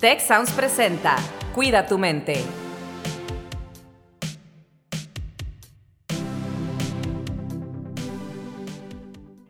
Tech 0.00 0.20
Sounds 0.20 0.52
presenta 0.52 1.16
Cuida 1.56 1.88
tu 1.88 1.98
mente. 1.98 2.44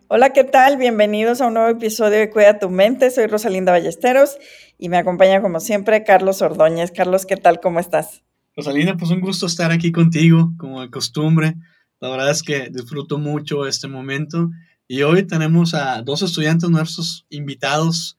Hola, 0.09 0.31
¿qué 0.33 0.45
tal? 0.45 0.79
Bienvenidos 0.79 1.43
a 1.43 1.49
un 1.49 1.53
nuevo 1.53 1.69
episodio 1.69 2.19
de 2.19 2.31
Cuida 2.31 2.59
tu 2.59 2.71
mente. 2.71 3.11
Soy 3.11 3.27
Rosalinda 3.27 3.73
Ballesteros 3.73 4.39
y 4.79 4.89
me 4.89 4.97
acompaña 4.97 5.43
como 5.43 5.61
siempre 5.61 6.03
Carlos 6.03 6.41
Ordóñez. 6.41 6.93
Carlos, 6.93 7.27
¿qué 7.27 7.37
tal? 7.37 7.61
¿Cómo 7.61 7.79
estás? 7.79 8.23
Rosalinda, 8.57 8.97
pues 8.97 9.11
un 9.11 9.21
gusto 9.21 9.45
estar 9.45 9.71
aquí 9.71 9.93
contigo, 9.93 10.55
como 10.57 10.81
de 10.81 10.89
costumbre. 10.89 11.57
La 12.01 12.09
verdad 12.09 12.31
es 12.31 12.43
que 12.43 12.71
disfruto 12.71 13.19
mucho 13.19 13.67
este 13.67 13.87
momento 13.87 14.49
y 14.87 15.03
hoy 15.03 15.25
tenemos 15.27 15.75
a 15.75 16.01
dos 16.01 16.23
estudiantes 16.23 16.71
nuestros 16.71 17.27
invitados 17.29 18.18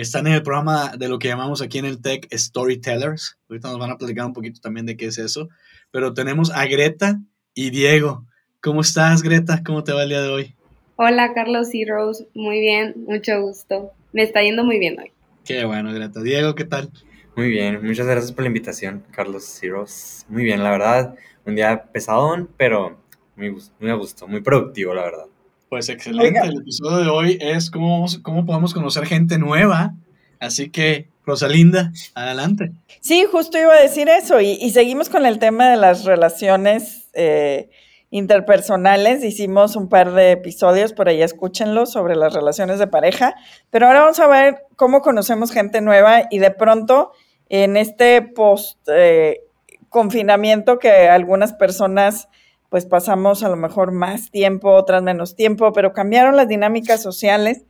están 0.00 0.26
en 0.26 0.34
el 0.34 0.42
programa 0.42 0.92
de 0.96 1.08
lo 1.08 1.18
que 1.18 1.28
llamamos 1.28 1.62
aquí 1.62 1.78
en 1.78 1.84
el 1.84 2.00
Tech 2.00 2.26
Storytellers. 2.32 3.38
Ahorita 3.48 3.68
nos 3.68 3.78
van 3.78 3.90
a 3.90 3.98
platicar 3.98 4.26
un 4.26 4.32
poquito 4.32 4.60
también 4.60 4.86
de 4.86 4.96
qué 4.96 5.06
es 5.06 5.18
eso. 5.18 5.48
Pero 5.90 6.14
tenemos 6.14 6.50
a 6.50 6.66
Greta 6.66 7.20
y 7.54 7.70
Diego. 7.70 8.26
¿Cómo 8.60 8.80
estás, 8.80 9.22
Greta? 9.22 9.62
¿Cómo 9.64 9.84
te 9.84 9.92
va 9.92 10.04
el 10.04 10.08
día 10.08 10.22
de 10.22 10.28
hoy? 10.28 10.54
Hola, 10.96 11.34
Carlos 11.34 11.74
y 11.74 11.84
Rose. 11.84 12.26
Muy 12.34 12.60
bien, 12.60 12.94
mucho 13.06 13.40
gusto. 13.40 13.92
Me 14.12 14.22
está 14.22 14.42
yendo 14.42 14.64
muy 14.64 14.78
bien 14.78 14.98
hoy. 14.98 15.12
Qué 15.44 15.64
bueno, 15.64 15.92
Greta. 15.92 16.22
Diego, 16.22 16.54
¿qué 16.54 16.64
tal? 16.64 16.90
Muy 17.34 17.48
bien, 17.48 17.84
muchas 17.84 18.06
gracias 18.06 18.30
por 18.30 18.44
la 18.44 18.48
invitación, 18.48 19.04
Carlos 19.10 19.62
y 19.62 19.68
Rose. 19.70 20.24
Muy 20.28 20.44
bien, 20.44 20.62
la 20.62 20.70
verdad, 20.70 21.14
un 21.46 21.56
día 21.56 21.84
pesadón, 21.90 22.48
pero 22.58 22.98
muy, 23.36 23.56
muy 23.80 23.90
a 23.90 23.94
gusto, 23.94 24.28
muy 24.28 24.42
productivo, 24.42 24.94
la 24.94 25.02
verdad. 25.02 25.26
Pues 25.72 25.88
excelente. 25.88 26.38
El 26.38 26.58
episodio 26.58 26.98
de 26.98 27.08
hoy 27.08 27.38
es 27.40 27.70
cómo, 27.70 28.04
cómo 28.20 28.44
podemos 28.44 28.74
conocer 28.74 29.06
gente 29.06 29.38
nueva. 29.38 29.94
Así 30.38 30.68
que, 30.68 31.08
Rosalinda, 31.24 31.92
adelante. 32.14 32.72
Sí, 33.00 33.24
justo 33.24 33.58
iba 33.58 33.72
a 33.72 33.80
decir 33.80 34.10
eso. 34.10 34.38
Y, 34.42 34.68
seguimos 34.68 35.08
con 35.08 35.24
el 35.24 35.38
tema 35.38 35.70
de 35.70 35.78
las 35.78 36.04
relaciones 36.04 37.08
eh, 37.14 37.70
interpersonales. 38.10 39.24
Hicimos 39.24 39.74
un 39.74 39.88
par 39.88 40.12
de 40.12 40.32
episodios, 40.32 40.92
por 40.92 41.08
ahí 41.08 41.22
escúchenlo, 41.22 41.86
sobre 41.86 42.16
las 42.16 42.34
relaciones 42.34 42.78
de 42.78 42.88
pareja. 42.88 43.34
Pero 43.70 43.86
ahora 43.86 44.00
vamos 44.00 44.20
a 44.20 44.26
ver 44.26 44.66
cómo 44.76 45.00
conocemos 45.00 45.52
gente 45.52 45.80
nueva 45.80 46.24
y 46.30 46.38
de 46.38 46.50
pronto 46.50 47.12
en 47.48 47.78
este 47.78 48.20
post 48.20 48.78
eh, 48.88 49.40
confinamiento 49.88 50.78
que 50.78 51.08
algunas 51.08 51.54
personas 51.54 52.28
pues 52.72 52.86
pasamos 52.86 53.44
a 53.44 53.50
lo 53.50 53.56
mejor 53.56 53.92
más 53.92 54.30
tiempo, 54.30 54.70
otras 54.70 55.02
menos 55.02 55.36
tiempo, 55.36 55.74
pero 55.74 55.92
cambiaron 55.92 56.36
las 56.36 56.48
dinámicas 56.48 57.02
sociales. 57.02 57.66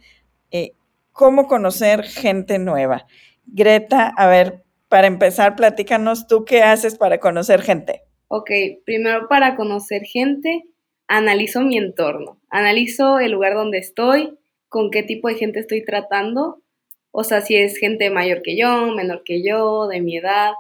Eh, 0.53 0.75
¿Cómo 1.11 1.49
conocer 1.49 2.05
gente 2.05 2.61
nueva? 2.61 3.09
Greta, 3.45 4.15
a 4.17 4.29
ver, 4.29 4.63
para 4.89 5.09
empezar, 5.09 5.57
platícanos 5.57 6.29
tú 6.29 6.45
qué 6.45 6.63
haces 6.63 6.97
para 6.97 7.19
conocer 7.19 7.63
gente. 7.63 8.03
Ok, 8.29 8.49
primero 8.85 9.27
para 9.27 9.57
conocer 9.57 10.03
gente, 10.05 10.63
analizo 11.09 11.63
mi 11.63 11.79
entorno, 11.79 12.39
analizo 12.49 13.19
el 13.19 13.33
lugar 13.33 13.55
donde 13.55 13.79
estoy, 13.79 14.39
con 14.69 14.93
qué 14.93 15.03
tipo 15.03 15.27
de 15.27 15.35
gente 15.35 15.59
estoy 15.59 15.85
tratando, 15.85 16.63
o 17.11 17.25
sea, 17.25 17.41
si 17.41 17.57
es 17.57 17.77
gente 17.77 18.09
mayor 18.11 18.43
que 18.43 18.57
yo, 18.57 18.87
menor 18.95 19.25
que 19.25 19.43
yo, 19.43 19.89
de 19.89 20.01
mi 20.01 20.17
edad, 20.17 20.53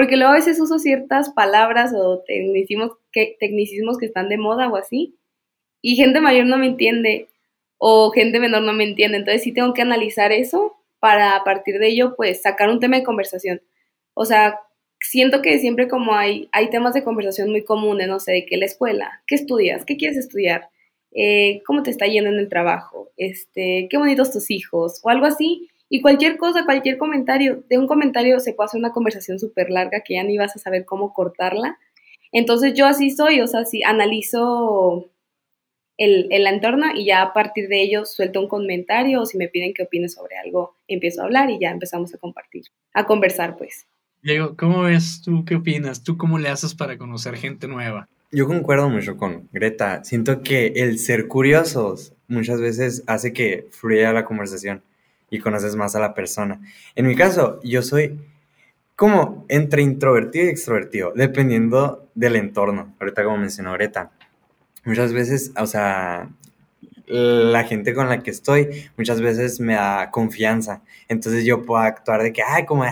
porque 0.00 0.16
luego 0.16 0.32
a 0.32 0.36
veces 0.36 0.58
uso 0.58 0.78
ciertas 0.78 1.28
palabras 1.28 1.92
o 1.94 2.20
tecnicismos 2.26 2.92
que, 3.12 3.36
tecnicismos 3.38 3.98
que 3.98 4.06
están 4.06 4.30
de 4.30 4.38
moda 4.38 4.66
o 4.70 4.76
así, 4.76 5.14
y 5.82 5.94
gente 5.94 6.22
mayor 6.22 6.46
no 6.46 6.56
me 6.56 6.68
entiende 6.68 7.28
o 7.76 8.10
gente 8.10 8.40
menor 8.40 8.62
no 8.62 8.72
me 8.72 8.84
entiende. 8.84 9.18
Entonces 9.18 9.42
sí 9.42 9.52
tengo 9.52 9.74
que 9.74 9.82
analizar 9.82 10.32
eso 10.32 10.74
para 11.00 11.36
a 11.36 11.44
partir 11.44 11.78
de 11.78 11.88
ello, 11.88 12.16
pues 12.16 12.40
sacar 12.40 12.70
un 12.70 12.80
tema 12.80 12.96
de 12.96 13.04
conversación. 13.04 13.60
O 14.14 14.24
sea, 14.24 14.58
siento 15.00 15.42
que 15.42 15.58
siempre 15.58 15.86
como 15.86 16.14
hay, 16.14 16.48
hay 16.52 16.70
temas 16.70 16.94
de 16.94 17.04
conversación 17.04 17.50
muy 17.50 17.62
comunes, 17.62 18.08
no 18.08 18.20
sé, 18.20 18.32
de 18.32 18.46
qué 18.46 18.56
la 18.56 18.64
escuela, 18.64 19.22
qué 19.26 19.34
estudias, 19.34 19.84
qué 19.84 19.98
quieres 19.98 20.16
estudiar, 20.16 20.70
eh, 21.12 21.60
cómo 21.66 21.82
te 21.82 21.90
está 21.90 22.06
yendo 22.06 22.30
en 22.30 22.38
el 22.38 22.48
trabajo, 22.48 23.10
este, 23.18 23.86
qué 23.90 23.98
bonitos 23.98 24.32
tus 24.32 24.50
hijos, 24.50 24.98
o 25.02 25.10
algo 25.10 25.26
así. 25.26 25.68
Y 25.92 26.00
cualquier 26.00 26.38
cosa, 26.38 26.64
cualquier 26.64 26.98
comentario, 26.98 27.64
de 27.68 27.76
un 27.76 27.88
comentario 27.88 28.38
se 28.38 28.54
puede 28.54 28.66
hacer 28.66 28.78
una 28.78 28.92
conversación 28.92 29.40
súper 29.40 29.70
larga 29.70 30.02
que 30.04 30.14
ya 30.14 30.22
ni 30.22 30.38
vas 30.38 30.54
a 30.54 30.60
saber 30.60 30.84
cómo 30.84 31.12
cortarla. 31.12 31.78
Entonces 32.30 32.74
yo 32.74 32.86
así 32.86 33.10
soy, 33.10 33.40
o 33.40 33.48
sea, 33.48 33.64
sí, 33.64 33.82
analizo 33.82 35.10
el, 35.98 36.28
el, 36.30 36.46
entorno 36.46 36.86
y 36.94 37.06
ya 37.06 37.22
a 37.22 37.32
partir 37.32 37.68
de 37.68 37.82
ello 37.82 38.04
suelto 38.04 38.40
un 38.40 38.46
comentario 38.46 39.20
o 39.20 39.26
si 39.26 39.36
me 39.36 39.48
piden 39.48 39.74
que 39.74 39.82
opine 39.82 40.08
sobre 40.08 40.36
algo, 40.36 40.76
empiezo 40.86 41.22
a 41.22 41.24
hablar 41.24 41.50
y 41.50 41.58
ya 41.58 41.70
empezamos 41.70 42.14
a 42.14 42.18
compartir, 42.18 42.62
a 42.94 43.04
conversar 43.04 43.56
pues. 43.56 43.88
Diego, 44.22 44.54
¿cómo 44.56 44.82
ves 44.82 45.22
tú? 45.24 45.44
¿Qué 45.44 45.56
opinas? 45.56 46.04
¿Tú 46.04 46.16
cómo 46.16 46.38
le 46.38 46.50
haces 46.50 46.74
para 46.74 46.98
conocer 46.98 47.34
gente 47.34 47.66
nueva? 47.66 48.08
Yo 48.30 48.46
concuerdo 48.46 48.88
mucho 48.88 49.16
con 49.16 49.48
Greta. 49.50 50.04
Siento 50.04 50.42
que 50.42 50.68
el 50.76 51.00
ser 51.00 51.26
curiosos 51.26 52.12
muchas 52.28 52.60
veces 52.60 53.02
hace 53.08 53.32
que 53.32 53.66
fluya 53.72 54.12
la 54.12 54.24
conversación 54.24 54.84
y 55.30 55.38
conoces 55.38 55.76
más 55.76 55.94
a 55.96 56.00
la 56.00 56.12
persona. 56.12 56.60
En 56.94 57.06
mi 57.06 57.14
caso, 57.14 57.60
yo 57.62 57.82
soy 57.82 58.18
como 58.96 59.46
entre 59.48 59.80
introvertido 59.80 60.44
y 60.44 60.48
extrovertido, 60.48 61.12
dependiendo 61.14 62.10
del 62.14 62.36
entorno. 62.36 62.94
Ahorita 63.00 63.24
como 63.24 63.38
mencionó 63.38 63.72
Greta, 63.72 64.10
muchas 64.84 65.14
veces, 65.14 65.52
o 65.56 65.66
sea, 65.66 66.28
la 67.06 67.64
gente 67.64 67.94
con 67.94 68.08
la 68.08 68.22
que 68.22 68.30
estoy 68.30 68.90
muchas 68.96 69.20
veces 69.20 69.58
me 69.58 69.74
da 69.74 70.10
confianza. 70.10 70.82
Entonces 71.08 71.44
yo 71.44 71.64
puedo 71.64 71.82
actuar 71.82 72.22
de 72.22 72.32
que, 72.32 72.42
ay, 72.42 72.66
como, 72.66 72.84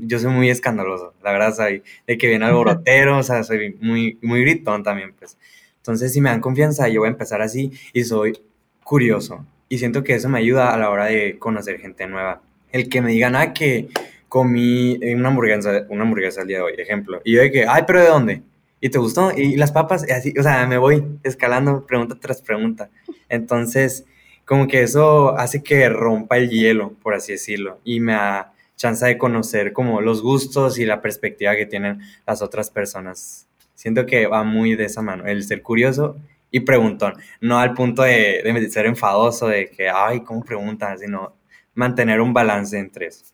yo 0.00 0.18
soy 0.18 0.30
muy 0.30 0.50
escandaloso. 0.50 1.14
La 1.22 1.32
verdad, 1.32 1.54
soy 1.54 1.82
de 2.06 2.18
que 2.18 2.28
viene 2.28 2.44
alborotero, 2.46 3.18
o 3.18 3.22
sea, 3.22 3.44
soy 3.44 3.76
muy, 3.80 4.18
muy 4.22 4.40
gritón 4.40 4.82
también, 4.82 5.14
pues. 5.18 5.36
Entonces, 5.76 6.12
si 6.12 6.20
me 6.20 6.30
dan 6.30 6.40
confianza, 6.40 6.88
yo 6.88 7.00
voy 7.00 7.08
a 7.08 7.12
empezar 7.12 7.42
así 7.42 7.72
y 7.92 8.04
soy 8.04 8.38
curioso 8.84 9.44
y 9.72 9.78
siento 9.78 10.04
que 10.04 10.12
eso 10.12 10.28
me 10.28 10.38
ayuda 10.38 10.74
a 10.74 10.76
la 10.76 10.90
hora 10.90 11.06
de 11.06 11.38
conocer 11.38 11.80
gente 11.80 12.06
nueva. 12.06 12.42
El 12.72 12.90
que 12.90 13.00
me 13.00 13.10
digan, 13.10 13.34
ah, 13.34 13.54
que 13.54 13.88
comí 14.28 14.98
una 15.14 15.28
hamburguesa, 15.28 15.86
una 15.88 16.02
hamburguesa 16.02 16.42
el 16.42 16.48
día 16.48 16.58
de 16.58 16.62
hoy, 16.64 16.74
ejemplo, 16.76 17.22
y 17.24 17.32
yo 17.32 17.40
de 17.40 17.50
que, 17.50 17.64
ay, 17.66 17.84
pero 17.86 18.00
¿de 18.02 18.08
dónde? 18.08 18.42
¿Y 18.82 18.90
te 18.90 18.98
gustó? 18.98 19.32
¿Y 19.34 19.56
las 19.56 19.72
papas? 19.72 20.06
Y 20.06 20.12
así, 20.12 20.34
o 20.38 20.42
sea, 20.42 20.66
me 20.66 20.76
voy 20.76 21.02
escalando 21.22 21.86
pregunta 21.86 22.18
tras 22.20 22.42
pregunta. 22.42 22.90
Entonces, 23.30 24.04
como 24.44 24.68
que 24.68 24.82
eso 24.82 25.38
hace 25.38 25.62
que 25.62 25.88
rompa 25.88 26.36
el 26.36 26.50
hielo, 26.50 26.92
por 27.02 27.14
así 27.14 27.32
decirlo, 27.32 27.80
y 27.82 28.00
me 28.00 28.12
da 28.12 28.52
chance 28.76 29.06
de 29.06 29.16
conocer 29.16 29.72
como 29.72 30.02
los 30.02 30.20
gustos 30.20 30.78
y 30.78 30.84
la 30.84 31.00
perspectiva 31.00 31.56
que 31.56 31.64
tienen 31.64 32.00
las 32.26 32.42
otras 32.42 32.68
personas. 32.68 33.48
Siento 33.74 34.04
que 34.04 34.26
va 34.26 34.44
muy 34.44 34.76
de 34.76 34.84
esa 34.84 35.00
mano, 35.00 35.24
el 35.24 35.42
ser 35.44 35.62
curioso 35.62 36.18
y 36.52 36.60
preguntón. 36.60 37.14
No 37.40 37.58
al 37.58 37.72
punto 37.74 38.02
de, 38.02 38.68
ser 38.70 38.86
enfadoso, 38.86 39.48
de 39.48 39.68
que, 39.70 39.88
ay, 39.88 40.22
¿cómo 40.22 40.44
preguntas? 40.44 41.00
Sino 41.00 41.34
mantener 41.74 42.20
un 42.20 42.32
balance 42.32 42.78
entre 42.78 43.06
eso. 43.06 43.24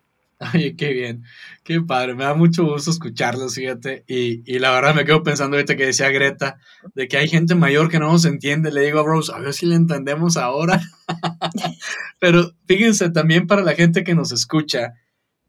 Ay, 0.41 0.77
qué 0.77 0.93
bien, 0.93 1.25
qué 1.65 1.81
padre, 1.81 2.15
me 2.15 2.23
da 2.23 2.33
mucho 2.33 2.65
gusto 2.65 2.93
escucharlos, 2.93 3.57
fíjate, 3.57 4.05
y, 4.07 4.41
y, 4.47 4.61
la 4.61 4.71
verdad 4.71 4.95
me 4.95 5.05
quedo 5.05 5.25
pensando 5.25 5.57
ahorita 5.57 5.77
que 5.77 5.87
decía 5.87 6.11
Greta, 6.11 6.61
de 6.95 7.09
que 7.09 7.17
hay 7.17 7.27
gente 7.27 7.57
mayor 7.57 7.89
que 7.89 7.99
no 7.99 8.13
nos 8.13 8.25
entiende, 8.25 8.71
le 8.71 8.83
digo 8.83 9.01
a 9.01 9.03
Rose, 9.03 9.33
a 9.35 9.41
ver 9.41 9.53
si 9.53 9.67
le 9.67 9.75
entendemos 9.75 10.37
ahora, 10.37 10.81
pero 12.21 12.53
fíjense 12.69 13.11
también 13.11 13.49
para 13.49 13.63
la 13.63 13.75
gente 13.75 14.05
que 14.05 14.15
nos 14.15 14.31
escucha, 14.31 14.95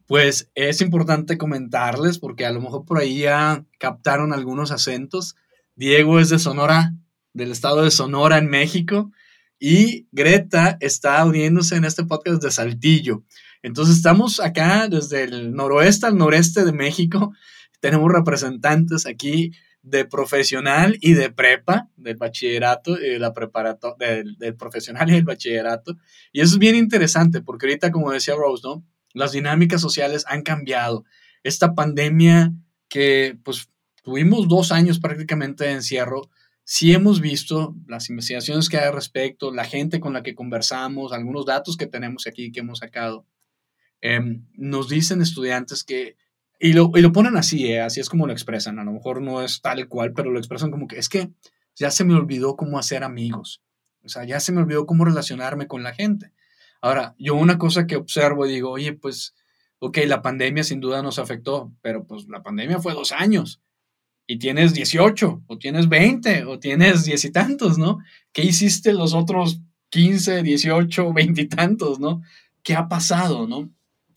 pues 0.07 0.49
es 0.55 0.81
importante 0.81 1.37
comentarles, 1.37 2.17
porque 2.17 2.47
a 2.47 2.51
lo 2.51 2.59
mejor 2.59 2.83
por 2.83 2.97
ahí 2.97 3.19
ya 3.19 3.63
captaron 3.77 4.33
algunos 4.33 4.71
acentos, 4.71 5.35
Diego 5.75 6.19
es 6.19 6.29
de 6.29 6.39
Sonora, 6.39 6.93
del 7.33 7.51
estado 7.51 7.83
de 7.83 7.91
Sonora 7.91 8.37
en 8.37 8.49
México 8.49 9.11
y 9.59 10.07
Greta 10.11 10.77
está 10.79 11.23
uniéndose 11.25 11.75
en 11.75 11.85
este 11.85 12.05
podcast 12.05 12.41
de 12.41 12.51
Saltillo. 12.51 13.23
Entonces 13.61 13.97
estamos 13.97 14.39
acá 14.39 14.87
desde 14.87 15.23
el 15.23 15.53
noroeste 15.53 16.05
al 16.05 16.17
noreste 16.17 16.63
de 16.63 16.71
México. 16.71 17.33
Tenemos 17.81 18.11
representantes 18.11 19.05
aquí 19.05 19.51
de 19.81 20.05
profesional 20.05 20.97
y 21.01 21.13
de 21.13 21.29
prepa, 21.31 21.89
del 21.95 22.17
bachillerato, 22.17 22.97
eh, 22.97 23.19
la 23.19 23.33
preparato 23.33 23.95
del, 23.99 24.37
del, 24.37 24.55
profesional 24.55 25.09
y 25.09 25.13
del 25.13 25.23
bachillerato. 25.23 25.97
Y 26.31 26.41
eso 26.41 26.53
es 26.53 26.59
bien 26.59 26.75
interesante 26.75 27.41
porque 27.41 27.65
ahorita, 27.65 27.91
como 27.91 28.11
decía 28.11 28.35
Rose, 28.35 28.63
¿no? 28.65 28.83
Las 29.13 29.31
dinámicas 29.31 29.81
sociales 29.81 30.25
han 30.27 30.43
cambiado. 30.43 31.05
Esta 31.43 31.75
pandemia 31.75 32.53
que 32.89 33.37
pues 33.43 33.69
tuvimos 34.03 34.47
dos 34.47 34.71
años 34.71 34.99
prácticamente 34.99 35.65
de 35.65 35.71
encierro, 35.71 36.29
sí 36.71 36.93
hemos 36.93 37.19
visto 37.19 37.75
las 37.87 38.11
investigaciones 38.11 38.69
que 38.69 38.77
hay 38.77 38.83
al 38.83 38.93
respecto, 38.93 39.51
la 39.51 39.65
gente 39.65 39.99
con 39.99 40.13
la 40.13 40.21
que 40.21 40.35
conversamos, 40.35 41.13
algunos 41.13 41.47
datos 41.47 41.77
que 41.77 41.87
tenemos 41.87 42.27
aquí 42.27 42.51
que 42.51 42.59
hemos 42.59 42.77
sacado, 42.77 43.25
em, 44.01 44.45
nos 44.53 44.87
dicen 44.87 45.23
estudiantes 45.23 45.83
que, 45.83 46.15
y 46.59 46.73
lo, 46.73 46.91
y 46.93 47.01
lo 47.01 47.11
ponen 47.11 47.37
así, 47.37 47.65
eh, 47.65 47.81
así 47.81 47.99
es 47.99 48.07
como 48.07 48.27
lo 48.27 48.33
expresan, 48.33 48.77
a 48.77 48.83
lo 48.83 48.91
mejor 48.91 49.19
no 49.19 49.41
es 49.41 49.61
tal 49.61 49.87
cual, 49.87 50.13
pero 50.13 50.29
lo 50.29 50.37
expresan 50.37 50.69
como 50.69 50.87
que 50.87 50.99
es 50.99 51.09
que 51.09 51.31
ya 51.75 51.89
se 51.89 52.03
me 52.03 52.13
olvidó 52.13 52.55
cómo 52.55 52.77
hacer 52.77 53.03
amigos, 53.03 53.63
o 54.03 54.09
sea, 54.09 54.25
ya 54.25 54.39
se 54.39 54.51
me 54.51 54.61
olvidó 54.61 54.85
cómo 54.85 55.05
relacionarme 55.05 55.65
con 55.65 55.81
la 55.81 55.95
gente. 55.95 56.33
Ahora, 56.81 57.15
yo 57.17 57.33
una 57.33 57.57
cosa 57.57 57.87
que 57.87 57.95
observo 57.95 58.45
y 58.45 58.51
digo, 58.51 58.69
oye, 58.69 58.93
pues 58.93 59.33
ok, 59.79 59.97
la 60.05 60.21
pandemia 60.21 60.63
sin 60.63 60.81
duda 60.81 61.01
nos 61.01 61.17
afectó, 61.17 61.73
pero 61.81 62.05
pues 62.05 62.27
la 62.27 62.43
pandemia 62.43 62.77
fue 62.77 62.93
dos 62.93 63.11
años 63.11 63.59
y 64.31 64.37
tienes 64.37 64.75
18 64.75 65.43
o 65.47 65.57
tienes 65.57 65.89
20 65.89 66.45
o 66.45 66.59
tienes 66.59 67.03
diez 67.03 67.25
y 67.25 67.31
tantos, 67.31 67.79
¿no? 67.79 67.97
¿Qué 68.31 68.43
hiciste 68.43 68.93
los 68.93 69.15
otros 69.15 69.59
15, 69.89 70.43
18, 70.43 71.13
20 71.13 71.41
y 71.41 71.47
tantos, 71.47 71.99
¿no? 71.99 72.21
¿Qué 72.61 72.75
ha 72.75 72.87
pasado, 72.87 73.47
¿no? 73.47 73.71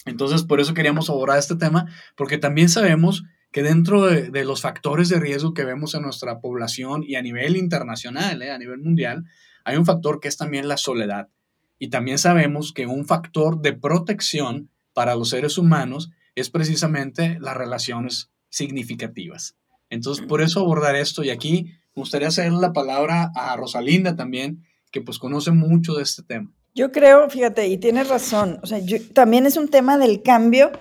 Entonces, 0.05 0.43
por 0.43 0.61
eso 0.61 0.75
queríamos 0.75 1.09
abordar 1.09 1.39
este 1.39 1.57
tema, 1.57 1.87
porque 2.15 2.37
también 2.37 2.69
sabemos 2.69 3.25
que 3.53 3.63
dentro 3.63 4.05
de, 4.05 4.45
los 4.45 4.61
factores 4.61 5.09
de 5.09 5.19
riesgo 5.19 5.55
que 5.55 5.65
vemos 5.65 5.95
en 5.95 6.03
nuestra 6.03 6.41
población 6.41 7.03
y 7.07 7.15
a 7.15 7.23
nivel 7.23 7.57
internacional, 7.57 8.43
¿eh? 8.43 8.51
a 8.51 8.59
nivel 8.59 8.81
mundial, 8.81 9.25
hay 9.65 9.79
un 9.79 9.87
factor 9.87 10.21
que 10.21 10.29
es 10.29 10.37
también 10.37 10.69
la 10.69 10.77
soledad. 10.77 11.31
Y 11.79 11.89
también 11.89 12.19
sabemos 12.19 12.75
que 12.75 12.85
un 12.85 13.07
factor 13.07 13.63
de 13.63 13.73
protección 13.73 14.69
para 14.93 15.15
los 15.15 15.31
seres 15.31 15.57
humanos 15.57 16.11
es 16.35 16.51
precisamente 16.51 17.39
las 17.41 17.57
relaciones 17.57 18.31
significativas. 18.51 19.57
Entonces, 19.93 20.25
por 20.27 20.41
eso 20.41 20.61
abordar 20.61 20.97
esto 20.97 21.23
y 21.23 21.29
aquí 21.29 21.65
me 21.95 22.01
gustaría 22.01 22.29
hacer 22.29 22.51
la 22.51 22.73
palabra 22.73 23.31
a 23.35 23.55
Rosalinda 23.57 24.17
también, 24.17 24.65
que 24.91 25.03
pues 25.03 25.19
conoce 25.19 25.51
mucho 25.51 25.93
de 25.93 26.03
este 26.03 26.23
tema. 26.23 26.51
Yo 26.75 26.93
creo, 26.93 27.29
fíjate, 27.29 27.69
y 27.69 27.77
tienes 27.77 28.09
razón, 28.09 28.59
o 28.63 28.67
sea, 28.67 28.79
también 29.13 29.45
es 29.45 29.59
un 29.59 29.69
tema 29.69 29.99
del 29.99 30.23
cambio 30.23 30.73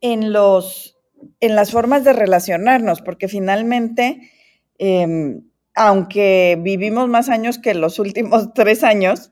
en, 0.00 0.32
los, 0.32 0.96
en 1.38 1.54
las 1.54 1.70
formas 1.70 2.02
de 2.02 2.12
relacionarnos, 2.12 3.00
porque 3.00 3.28
finalmente, 3.28 4.32
em, 4.78 5.44
aunque 5.76 6.58
vivimos 6.60 7.08
más 7.08 7.28
años 7.28 7.60
que 7.60 7.74
los 7.74 8.00
últimos 8.00 8.52
tres 8.54 8.82
años, 8.82 9.30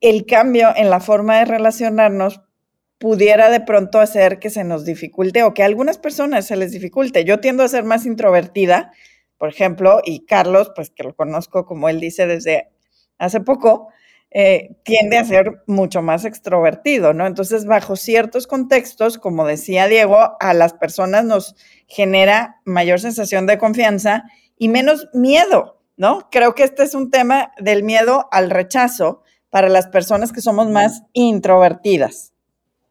el 0.00 0.26
cambio 0.26 0.70
en 0.74 0.90
la 0.90 0.98
forma 0.98 1.38
de 1.38 1.44
relacionarnos 1.44 2.40
pudiera 2.98 3.50
de 3.50 3.60
pronto 3.60 4.00
hacer 4.00 4.38
que 4.38 4.50
se 4.50 4.64
nos 4.64 4.84
dificulte 4.84 5.42
o 5.42 5.54
que 5.54 5.62
a 5.62 5.66
algunas 5.66 5.98
personas 5.98 6.46
se 6.46 6.56
les 6.56 6.72
dificulte. 6.72 7.24
Yo 7.24 7.40
tiendo 7.40 7.62
a 7.62 7.68
ser 7.68 7.84
más 7.84 8.06
introvertida, 8.06 8.92
por 9.38 9.48
ejemplo, 9.48 10.00
y 10.04 10.24
Carlos, 10.24 10.72
pues 10.74 10.90
que 10.90 11.02
lo 11.02 11.14
conozco 11.14 11.66
como 11.66 11.88
él 11.88 12.00
dice 12.00 12.26
desde 12.26 12.70
hace 13.18 13.40
poco, 13.40 13.88
eh, 14.30 14.76
tiende 14.82 15.18
a 15.18 15.24
ser 15.24 15.62
mucho 15.66 16.02
más 16.02 16.24
extrovertido, 16.24 17.12
¿no? 17.14 17.26
Entonces, 17.26 17.64
bajo 17.64 17.96
ciertos 17.96 18.46
contextos, 18.46 19.18
como 19.18 19.46
decía 19.46 19.88
Diego, 19.88 20.36
a 20.40 20.52
las 20.52 20.74
personas 20.74 21.24
nos 21.24 21.54
genera 21.86 22.60
mayor 22.64 23.00
sensación 23.00 23.46
de 23.46 23.58
confianza 23.58 24.24
y 24.58 24.68
menos 24.68 25.08
miedo, 25.14 25.80
¿no? 25.96 26.28
Creo 26.30 26.54
que 26.54 26.64
este 26.64 26.82
es 26.82 26.94
un 26.94 27.10
tema 27.10 27.52
del 27.58 27.82
miedo 27.82 28.28
al 28.32 28.50
rechazo 28.50 29.22
para 29.48 29.68
las 29.68 29.86
personas 29.86 30.32
que 30.32 30.40
somos 30.40 30.68
más 30.68 31.02
introvertidas. 31.12 32.35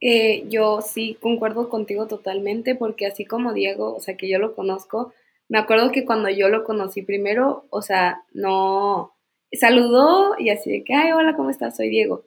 Eh, 0.07 0.45
yo 0.49 0.81
sí 0.83 1.17
concuerdo 1.19 1.67
contigo 1.67 2.05
totalmente, 2.05 2.75
porque 2.75 3.07
así 3.07 3.25
como 3.25 3.53
Diego, 3.53 3.95
o 3.95 3.99
sea, 3.99 4.15
que 4.15 4.29
yo 4.29 4.37
lo 4.37 4.53
conozco, 4.53 5.11
me 5.49 5.57
acuerdo 5.57 5.91
que 5.91 6.05
cuando 6.05 6.29
yo 6.29 6.47
lo 6.47 6.63
conocí 6.63 7.01
primero, 7.01 7.65
o 7.71 7.81
sea, 7.81 8.21
no, 8.31 9.15
saludó 9.51 10.35
y 10.37 10.51
así 10.51 10.71
de 10.71 10.83
que, 10.83 10.93
ay, 10.93 11.11
hola, 11.11 11.35
¿cómo 11.35 11.49
estás? 11.49 11.77
Soy 11.77 11.89
Diego. 11.89 12.23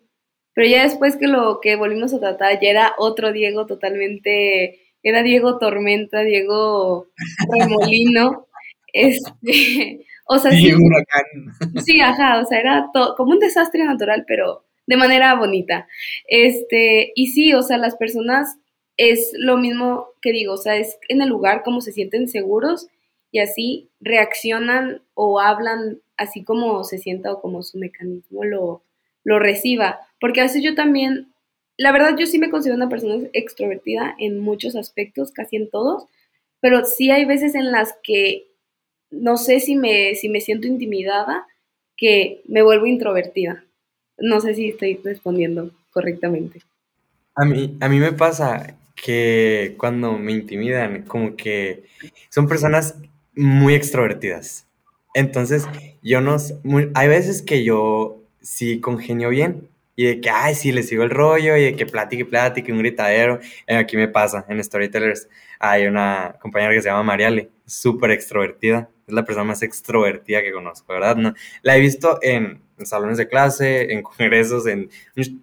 Pero 0.54 0.66
ya 0.68 0.82
después 0.82 1.16
que 1.16 1.28
lo 1.28 1.60
que 1.60 1.76
volvimos 1.76 2.12
a 2.12 2.18
tratar, 2.18 2.58
ya 2.60 2.68
era 2.68 2.94
otro 2.98 3.32
Diego 3.32 3.64
totalmente, 3.66 4.80
era 5.04 5.22
Diego 5.22 5.58
Tormenta, 5.58 6.22
Diego 6.22 7.06
Remolino, 7.48 8.48
este, 8.92 10.04
o 10.26 10.40
sea, 10.40 10.50
sí, 10.50 10.74
sí, 11.84 12.00
ajá, 12.00 12.40
o 12.40 12.44
sea, 12.44 12.58
era 12.58 12.90
como 13.16 13.34
un 13.34 13.38
desastre 13.38 13.84
natural, 13.84 14.24
pero 14.26 14.64
de 14.88 14.96
manera 14.96 15.34
bonita. 15.34 15.86
Este, 16.26 17.12
y 17.14 17.28
sí, 17.28 17.52
o 17.52 17.62
sea, 17.62 17.76
las 17.76 17.94
personas 17.96 18.56
es 18.96 19.32
lo 19.34 19.58
mismo 19.58 20.08
que 20.22 20.32
digo, 20.32 20.54
o 20.54 20.56
sea, 20.56 20.76
es 20.76 20.98
en 21.08 21.20
el 21.20 21.28
lugar 21.28 21.62
como 21.62 21.82
se 21.82 21.92
sienten 21.92 22.26
seguros 22.26 22.88
y 23.30 23.40
así 23.40 23.90
reaccionan 24.00 25.02
o 25.14 25.40
hablan 25.40 26.00
así 26.16 26.42
como 26.42 26.82
se 26.84 26.98
sienta 26.98 27.32
o 27.32 27.40
como 27.42 27.62
su 27.62 27.78
mecanismo 27.78 28.44
lo, 28.44 28.82
lo 29.24 29.38
reciba. 29.38 30.00
Porque 30.20 30.40
a 30.40 30.44
veces 30.44 30.62
yo 30.62 30.74
también, 30.74 31.28
la 31.76 31.92
verdad 31.92 32.16
yo 32.18 32.26
sí 32.26 32.38
me 32.38 32.50
considero 32.50 32.76
una 32.76 32.88
persona 32.88 33.28
extrovertida 33.34 34.16
en 34.18 34.40
muchos 34.40 34.74
aspectos, 34.74 35.32
casi 35.32 35.56
en 35.56 35.68
todos, 35.68 36.06
pero 36.60 36.86
sí 36.86 37.10
hay 37.10 37.26
veces 37.26 37.54
en 37.54 37.70
las 37.70 37.94
que 38.02 38.48
no 39.10 39.36
sé 39.36 39.60
si 39.60 39.76
me, 39.76 40.14
si 40.14 40.30
me 40.30 40.40
siento 40.40 40.66
intimidada, 40.66 41.46
que 41.94 42.40
me 42.46 42.62
vuelvo 42.62 42.86
introvertida. 42.86 43.64
No 44.18 44.40
sé 44.40 44.54
si 44.54 44.70
estoy 44.70 45.00
respondiendo 45.02 45.70
correctamente. 45.90 46.62
A 47.34 47.44
mí, 47.44 47.76
a 47.80 47.88
mí 47.88 47.98
me 48.00 48.12
pasa 48.12 48.76
que 48.94 49.74
cuando 49.78 50.18
me 50.18 50.32
intimidan, 50.32 51.02
como 51.02 51.36
que 51.36 51.84
son 52.30 52.48
personas 52.48 52.96
muy 53.34 53.74
extrovertidas. 53.74 54.66
Entonces, 55.14 55.66
yo 56.02 56.20
no, 56.20 56.36
hay 56.94 57.08
veces 57.08 57.42
que 57.42 57.64
yo 57.64 58.20
sí 58.40 58.80
congenio 58.80 59.30
bien 59.30 59.68
y 59.98 60.04
de 60.04 60.20
que, 60.20 60.30
ay, 60.30 60.54
sí, 60.54 60.70
le 60.70 60.84
sigo 60.84 61.02
el 61.02 61.10
rollo 61.10 61.56
y 61.56 61.64
de 61.64 61.74
que 61.74 61.84
platique, 61.84 62.24
platique, 62.24 62.70
un 62.70 62.78
gritadero. 62.78 63.40
Eh, 63.66 63.74
aquí 63.74 63.96
me 63.96 64.06
pasa, 64.06 64.46
en 64.48 64.62
Storytellers 64.62 65.28
hay 65.58 65.88
una 65.88 66.36
compañera 66.40 66.72
que 66.72 66.80
se 66.80 66.88
llama 66.88 67.02
Mariale, 67.02 67.50
súper 67.66 68.12
extrovertida, 68.12 68.88
es 69.08 69.12
la 69.12 69.24
persona 69.24 69.42
más 69.42 69.60
extrovertida 69.62 70.40
que 70.40 70.52
conozco, 70.52 70.92
¿verdad? 70.92 71.16
No, 71.16 71.34
la 71.62 71.76
he 71.76 71.80
visto 71.80 72.20
en, 72.22 72.62
salones 72.84 73.18
de 73.18 73.26
clase, 73.26 73.92
en 73.92 74.02
congresos, 74.04 74.68
en, 74.68 74.88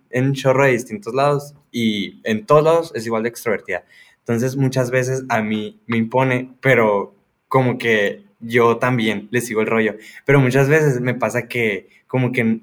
en 0.10 0.26
un 0.26 0.34
chorro 0.34 0.64
de 0.64 0.72
distintos 0.72 1.14
lados 1.14 1.54
y 1.70 2.22
en 2.24 2.46
todos 2.46 2.64
lados 2.64 2.92
es 2.96 3.06
igual 3.06 3.24
de 3.24 3.30
extrovertida. 3.30 3.84
Entonces, 4.20 4.56
muchas 4.56 4.90
veces 4.90 5.26
a 5.28 5.42
mí 5.42 5.82
me 5.86 5.98
impone, 5.98 6.54
pero 6.62 7.14
como 7.50 7.78
que 7.78 8.24
yo 8.40 8.78
también 8.78 9.28
le 9.32 9.42
sigo 9.42 9.60
el 9.60 9.68
rollo. 9.68 9.98
Pero 10.24 10.40
muchas 10.40 10.70
veces 10.70 11.02
me 11.02 11.14
pasa 11.14 11.50
que 11.50 11.90
como 12.08 12.32
que 12.32 12.62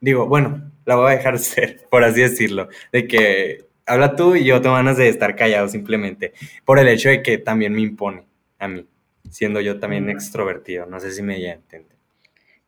digo, 0.00 0.26
bueno, 0.26 0.72
la 0.90 0.96
voy 0.96 1.12
a 1.12 1.16
dejar 1.16 1.38
ser, 1.52 1.86
por 1.88 2.02
así 2.02 2.20
decirlo, 2.20 2.68
de 2.92 3.06
que 3.06 3.64
habla 3.86 4.16
tú 4.16 4.34
y 4.34 4.44
yo 4.44 4.60
tengo 4.60 4.74
ganas 4.74 4.96
de 4.96 5.08
estar 5.08 5.36
callado 5.36 5.68
simplemente, 5.68 6.32
por 6.64 6.78
el 6.78 6.88
hecho 6.88 7.08
de 7.08 7.22
que 7.22 7.38
también 7.38 7.72
me 7.72 7.80
impone 7.80 8.24
a 8.58 8.68
mí, 8.68 8.84
siendo 9.30 9.60
yo 9.60 9.78
también 9.78 10.10
extrovertido. 10.10 10.86
No 10.86 10.98
sé 10.98 11.12
si 11.12 11.22
me 11.22 11.40
ya 11.40 11.52
entiende. 11.52 11.88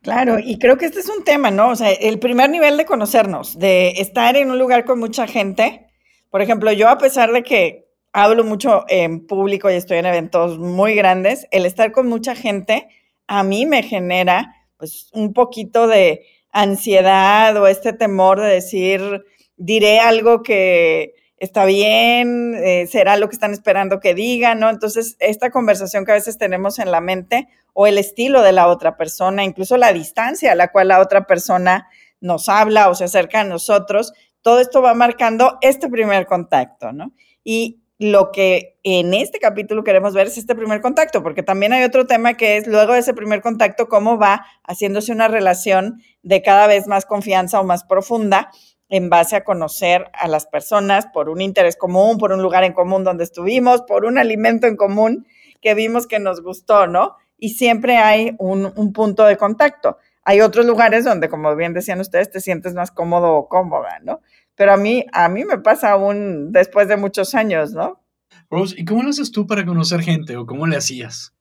Claro, 0.01 0.37
y 0.39 0.57
creo 0.57 0.77
que 0.77 0.85
este 0.85 0.99
es 0.99 1.09
un 1.09 1.23
tema, 1.23 1.51
¿no? 1.51 1.69
O 1.69 1.75
sea, 1.75 1.91
el 1.91 2.19
primer 2.19 2.49
nivel 2.49 2.77
de 2.77 2.85
conocernos, 2.85 3.57
de 3.57 3.89
estar 3.97 4.35
en 4.35 4.49
un 4.49 4.59
lugar 4.59 4.83
con 4.85 4.99
mucha 4.99 5.27
gente. 5.27 5.87
Por 6.29 6.41
ejemplo, 6.41 6.71
yo 6.71 6.89
a 6.89 6.97
pesar 6.97 7.31
de 7.31 7.43
que 7.43 7.87
hablo 8.11 8.43
mucho 8.43 8.85
en 8.89 9.25
público 9.25 9.69
y 9.69 9.75
estoy 9.75 9.97
en 9.97 10.05
eventos 10.05 10.59
muy 10.59 10.95
grandes, 10.95 11.47
el 11.51 11.65
estar 11.65 11.91
con 11.91 12.07
mucha 12.07 12.35
gente 12.35 12.87
a 13.27 13.43
mí 13.43 13.65
me 13.65 13.81
genera 13.83 14.55
pues 14.77 15.09
un 15.13 15.33
poquito 15.33 15.87
de 15.87 16.25
ansiedad 16.53 17.57
o 17.57 17.67
este 17.67 17.91
temor 17.91 18.39
de 18.39 18.47
decir, 18.47 19.25
diré 19.57 19.99
algo 19.99 20.43
que 20.43 21.15
está 21.37 21.65
bien, 21.65 22.55
eh, 22.55 22.87
será 22.87 23.17
lo 23.17 23.27
que 23.27 23.35
están 23.35 23.51
esperando 23.51 23.99
que 23.99 24.13
diga, 24.13 24.55
¿no? 24.55 24.69
Entonces, 24.69 25.17
esta 25.19 25.51
conversación 25.51 26.05
que 26.05 26.11
a 26.11 26.15
veces 26.15 26.37
tenemos 26.37 26.79
en 26.79 26.89
la 26.89 27.01
mente 27.01 27.49
o 27.73 27.85
el 27.85 27.97
estilo 27.97 28.41
de 28.41 28.53
la 28.53 28.67
otra 28.67 28.95
persona, 28.95 29.43
incluso 29.43 29.75
la 29.75 29.91
distancia 29.91 30.53
a 30.53 30.55
la 30.55 30.71
cual 30.71 30.87
la 30.87 31.01
otra 31.01 31.27
persona 31.27 31.89
nos 32.21 32.47
habla 32.47 32.87
o 32.87 32.95
se 32.95 33.03
acerca 33.03 33.41
a 33.41 33.43
nosotros, 33.43 34.13
todo 34.41 34.61
esto 34.61 34.81
va 34.81 34.93
marcando 34.93 35.57
este 35.61 35.89
primer 35.89 36.25
contacto, 36.27 36.93
¿no? 36.93 37.13
Y 37.43 37.82
lo 37.99 38.31
que 38.31 38.79
en 38.83 39.13
este 39.13 39.39
capítulo 39.39 39.83
queremos 39.83 40.13
ver 40.13 40.27
es 40.27 40.37
este 40.37 40.55
primer 40.55 40.81
contacto, 40.81 41.23
porque 41.23 41.43
también 41.43 41.73
hay 41.73 41.83
otro 41.83 42.07
tema 42.07 42.33
que 42.33 42.57
es 42.57 42.67
luego 42.67 42.93
de 42.93 42.99
ese 42.99 43.13
primer 43.13 43.41
contacto, 43.41 43.87
cómo 43.87 44.17
va 44.17 44.45
haciéndose 44.63 45.11
una 45.11 45.27
relación 45.27 46.01
de 46.23 46.41
cada 46.41 46.67
vez 46.67 46.87
más 46.87 47.05
confianza 47.05 47.59
o 47.59 47.63
más 47.63 47.83
profunda 47.83 48.51
en 48.89 49.09
base 49.09 49.35
a 49.35 49.43
conocer 49.43 50.09
a 50.13 50.27
las 50.27 50.45
personas 50.45 51.07
por 51.07 51.29
un 51.29 51.41
interés 51.41 51.77
común, 51.77 52.17
por 52.17 52.31
un 52.31 52.41
lugar 52.41 52.63
en 52.63 52.73
común 52.73 53.03
donde 53.03 53.23
estuvimos, 53.23 53.81
por 53.83 54.05
un 54.05 54.17
alimento 54.17 54.67
en 54.67 54.75
común 54.75 55.25
que 55.61 55.73
vimos 55.73 56.07
que 56.07 56.19
nos 56.19 56.41
gustó, 56.41 56.87
¿no? 56.87 57.15
Y 57.37 57.49
siempre 57.49 57.97
hay 57.97 58.35
un, 58.39 58.71
un 58.75 58.93
punto 58.93 59.25
de 59.25 59.37
contacto. 59.37 59.97
Hay 60.25 60.41
otros 60.41 60.65
lugares 60.65 61.05
donde, 61.05 61.29
como 61.29 61.55
bien 61.55 61.73
decían 61.73 61.99
ustedes, 61.99 62.31
te 62.31 62.39
sientes 62.39 62.73
más 62.73 62.91
cómodo 62.91 63.33
o 63.33 63.47
cómoda, 63.47 63.99
¿no? 64.03 64.21
Pero 64.55 64.73
a 64.73 64.77
mí, 64.77 65.05
a 65.11 65.29
mí 65.29 65.45
me 65.45 65.57
pasa 65.57 65.91
aún 65.91 66.51
después 66.51 66.87
de 66.87 66.97
muchos 66.97 67.35
años, 67.35 67.71
¿no? 67.71 68.03
Rose, 68.49 68.75
¿y 68.77 68.85
cómo 68.85 69.03
lo 69.03 69.09
haces 69.09 69.31
tú 69.31 69.47
para 69.47 69.65
conocer 69.65 70.01
gente 70.01 70.37
o 70.37 70.45
cómo 70.45 70.67
le 70.67 70.77
hacías? 70.77 71.33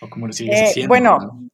¿O 0.00 0.08
cómo 0.08 0.26
le 0.26 0.32
sigues 0.32 0.60
eh, 0.60 0.64
haciendo? 0.64 0.88
Bueno, 0.88 1.48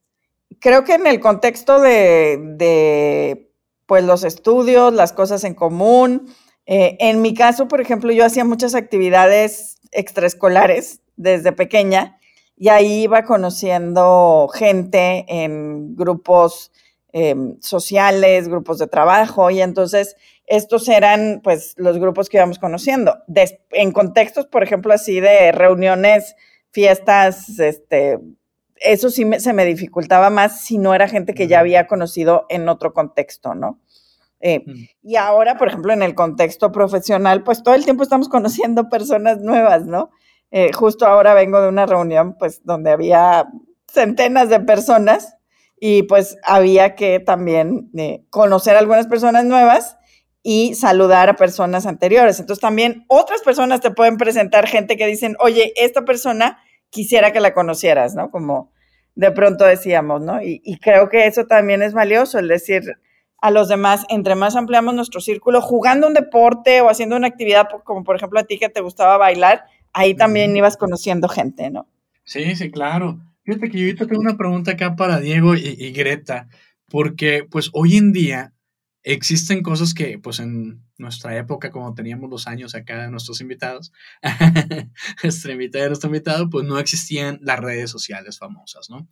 creo 0.61 0.85
que 0.85 0.95
en 0.95 1.07
el 1.07 1.21
contexto 1.21 1.81
de, 1.81 2.39
de, 2.57 3.51
pues, 3.87 4.05
los 4.05 4.25
estudios, 4.25 4.93
las 4.93 5.13
cosas 5.13 5.45
en 5.45 5.55
común, 5.55 6.29
eh, 6.67 6.97
en 7.01 7.23
mi 7.23 7.35
caso, 7.35 7.69
por 7.69 7.81
ejemplo, 7.81 8.13
yo 8.13 8.25
hacía 8.25 8.45
muchas 8.45 8.75
actividades 8.75 9.79
extraescolares 9.93 11.01
desde 11.17 11.53
pequeña 11.53 12.19
y 12.57 12.69
ahí 12.69 13.05
iba 13.05 13.25
conociendo 13.25 14.49
gente 14.53 15.25
en 15.29 15.95
grupos 15.95 16.73
Em, 17.19 17.59
sociales, 17.63 18.47
grupos 18.47 18.79
de 18.79 18.89
trabajo, 18.89 19.51
y 19.51 19.63
entonces 19.63 20.17
estos 20.47 20.89
eran 20.89 21.41
pues 21.43 21.75
los 21.77 21.99
grupos 21.99 22.29
que 22.29 22.37
íbamos 22.37 22.59
conociendo. 22.59 23.19
en 23.71 23.93
contextos, 23.93 24.47
por 24.47 24.63
ejemplo, 24.63 24.93
así 24.93 25.21
de 25.21 25.53
reuniones, 25.53 26.37
fiestas, 26.71 27.59
este, 27.59 28.19
eso 28.77 29.11
sí 29.11 29.29
se 29.39 29.53
me 29.53 29.65
dificultaba 29.65 30.31
más 30.31 30.61
si 30.61 30.79
no 30.79 30.95
era 30.95 31.09
gente 31.09 31.35
que 31.35 31.49
ya 31.49 31.61
había 31.61 31.87
conocido 31.87 32.47
en 32.49 32.69
otro 32.69 32.93
contexto, 32.93 33.55
¿no? 33.55 33.81
Eh, 34.41 34.65
y 35.03 35.17
ahora, 35.17 35.57
por 35.57 35.69
ejemplo, 35.69 35.93
en 35.93 36.03
el 36.03 36.15
contexto 36.15 36.71
profesional, 36.71 37.43
pues 37.43 37.63
todo 37.63 37.75
el 37.75 37.85
tiempo 37.85 38.03
estamos 38.03 38.29
conociendo 38.29 38.89
personas 38.89 39.41
nuevas, 39.41 39.87
¿no? 39.87 40.11
Eh, 40.51 40.73
justo 40.73 41.07
ahora 41.07 41.35
vengo 41.35 41.61
de 41.61 41.69
una 41.69 41.87
reunión, 41.87 42.37
pues, 42.39 42.63
donde 42.65 42.91
había 42.91 43.49
centenas 43.89 44.49
de 44.49 44.61
personas 44.61 45.37
y 45.81 46.05
pues 46.05 46.39
había 46.45 46.95
que 46.95 47.21
también 47.21 47.91
eh, 47.97 48.25
conocer 48.31 48.77
algunas 48.77 49.07
personas 49.07 49.45
nuevas 49.45 49.96
y 50.49 50.77
saludar 50.77 51.29
a 51.29 51.35
personas 51.35 51.87
anteriores. 51.87 52.39
Entonces 52.39 52.61
también 52.61 53.05
otras 53.09 53.43
personas 53.43 53.81
te 53.81 53.91
pueden 53.91 54.17
presentar 54.17 54.69
gente 54.69 54.97
que 54.97 55.05
dicen, 55.09 55.35
oye, 55.41 55.73
esta 55.75 56.05
persona 56.05 56.63
quisiera 56.89 57.33
que 57.33 57.41
la 57.41 57.53
conocieras, 57.53 58.15
¿no? 58.15 58.31
Como 58.31 58.71
de 59.17 59.33
pronto 59.33 59.65
decíamos, 59.65 60.23
¿no? 60.23 60.41
Y, 60.41 60.63
y 60.65 60.79
creo 60.79 61.09
que 61.09 61.27
eso 61.27 61.47
también 61.47 61.83
es 61.83 61.95
valioso, 61.95 62.39
el 62.39 62.47
decir, 62.47 62.85
a 63.43 63.51
los 63.51 63.67
demás, 63.67 64.05
entre 64.09 64.37
más 64.37 64.55
ampliamos 64.55 64.95
nuestro 64.95 65.21
círculo, 65.21 65.61
jugando 65.61 66.07
un 66.07 66.15
deporte 66.15 66.81
o 66.81 66.89
haciendo 66.89 67.17
una 67.17 67.27
actividad, 67.27 67.67
como 67.83 68.05
por 68.05 68.15
ejemplo 68.15 68.39
a 68.39 68.45
ti 68.45 68.57
que 68.57 68.69
te 68.69 68.81
gustaba 68.81 69.17
bailar, 69.17 69.65
ahí 69.93 70.15
también 70.15 70.57
ibas 70.57 70.77
conociendo 70.77 71.29
gente, 71.29 71.71
¿no? 71.71 71.89
Sí, 72.23 72.55
sí, 72.55 72.71
claro. 72.71 73.19
Fíjate 73.43 73.69
que 73.69 73.79
yo 73.79 73.87
ahorita 73.87 74.07
tengo 74.07 74.21
una 74.21 74.37
pregunta 74.37 74.71
acá 74.71 74.95
para 74.95 75.19
Diego 75.19 75.57
y, 75.57 75.91
Greta, 75.91 76.47
porque 76.89 77.45
pues 77.51 77.71
hoy 77.73 77.97
en 77.97 78.13
día 78.13 78.53
existen 79.07 79.63
cosas 79.63 79.95
que 79.95 80.19
pues 80.19 80.39
en 80.41 80.83
nuestra 80.99 81.37
época, 81.37 81.71
como 81.71 81.95
teníamos 81.95 82.29
los 82.29 82.47
años 82.47 82.75
acá 82.75 83.03
de 83.03 83.11
nuestros 83.11 83.41
invitados, 83.41 83.93
nuestra 85.23 85.53
invitada 85.53 85.87
nuestro 85.89 86.09
invitado, 86.09 86.51
pues 86.51 86.67
no 86.67 86.79
existían 86.79 87.39
las 87.41 87.59
redes 87.61 87.91
sociales 87.91 88.39
famosas, 88.39 88.91
¿no? 88.91 89.09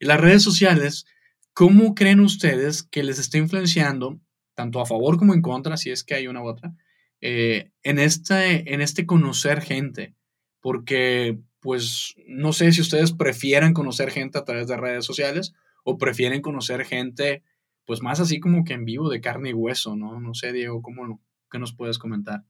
Y 0.00 0.06
las 0.06 0.20
redes 0.20 0.42
sociales 0.42 1.06
¿Cómo 1.54 1.94
creen 1.94 2.18
ustedes 2.18 2.82
que 2.82 3.04
les 3.04 3.20
está 3.20 3.38
influenciando, 3.38 4.18
tanto 4.56 4.80
a 4.80 4.86
favor 4.86 5.16
como 5.18 5.34
en 5.34 5.40
contra, 5.40 5.76
si 5.76 5.90
es 5.90 6.02
que 6.02 6.16
hay 6.16 6.26
una 6.26 6.42
u 6.42 6.48
otra, 6.48 6.74
eh, 7.20 7.70
en, 7.84 8.00
este, 8.00 8.74
en 8.74 8.80
este 8.80 9.06
conocer 9.06 9.60
gente? 9.62 10.16
Porque, 10.60 11.38
pues, 11.60 12.16
no 12.26 12.52
sé 12.52 12.72
si 12.72 12.80
ustedes 12.80 13.12
prefieren 13.12 13.72
conocer 13.72 14.10
gente 14.10 14.36
a 14.36 14.44
través 14.44 14.66
de 14.66 14.76
redes 14.76 15.04
sociales 15.04 15.54
o 15.84 15.96
prefieren 15.96 16.42
conocer 16.42 16.84
gente, 16.84 17.44
pues, 17.86 18.02
más 18.02 18.20
así 18.20 18.40
como 18.40 18.64
que 18.64 18.74
en 18.74 18.84
vivo, 18.84 19.08
de 19.10 19.20
carne 19.20 19.50
y 19.50 19.54
hueso, 19.54 19.96
¿no? 19.96 20.20
No 20.20 20.34
sé, 20.34 20.52
Diego, 20.52 20.82
¿cómo, 20.82 21.20
¿qué 21.50 21.58
nos 21.58 21.72
puedes 21.72 21.98
comentar? 21.98 22.42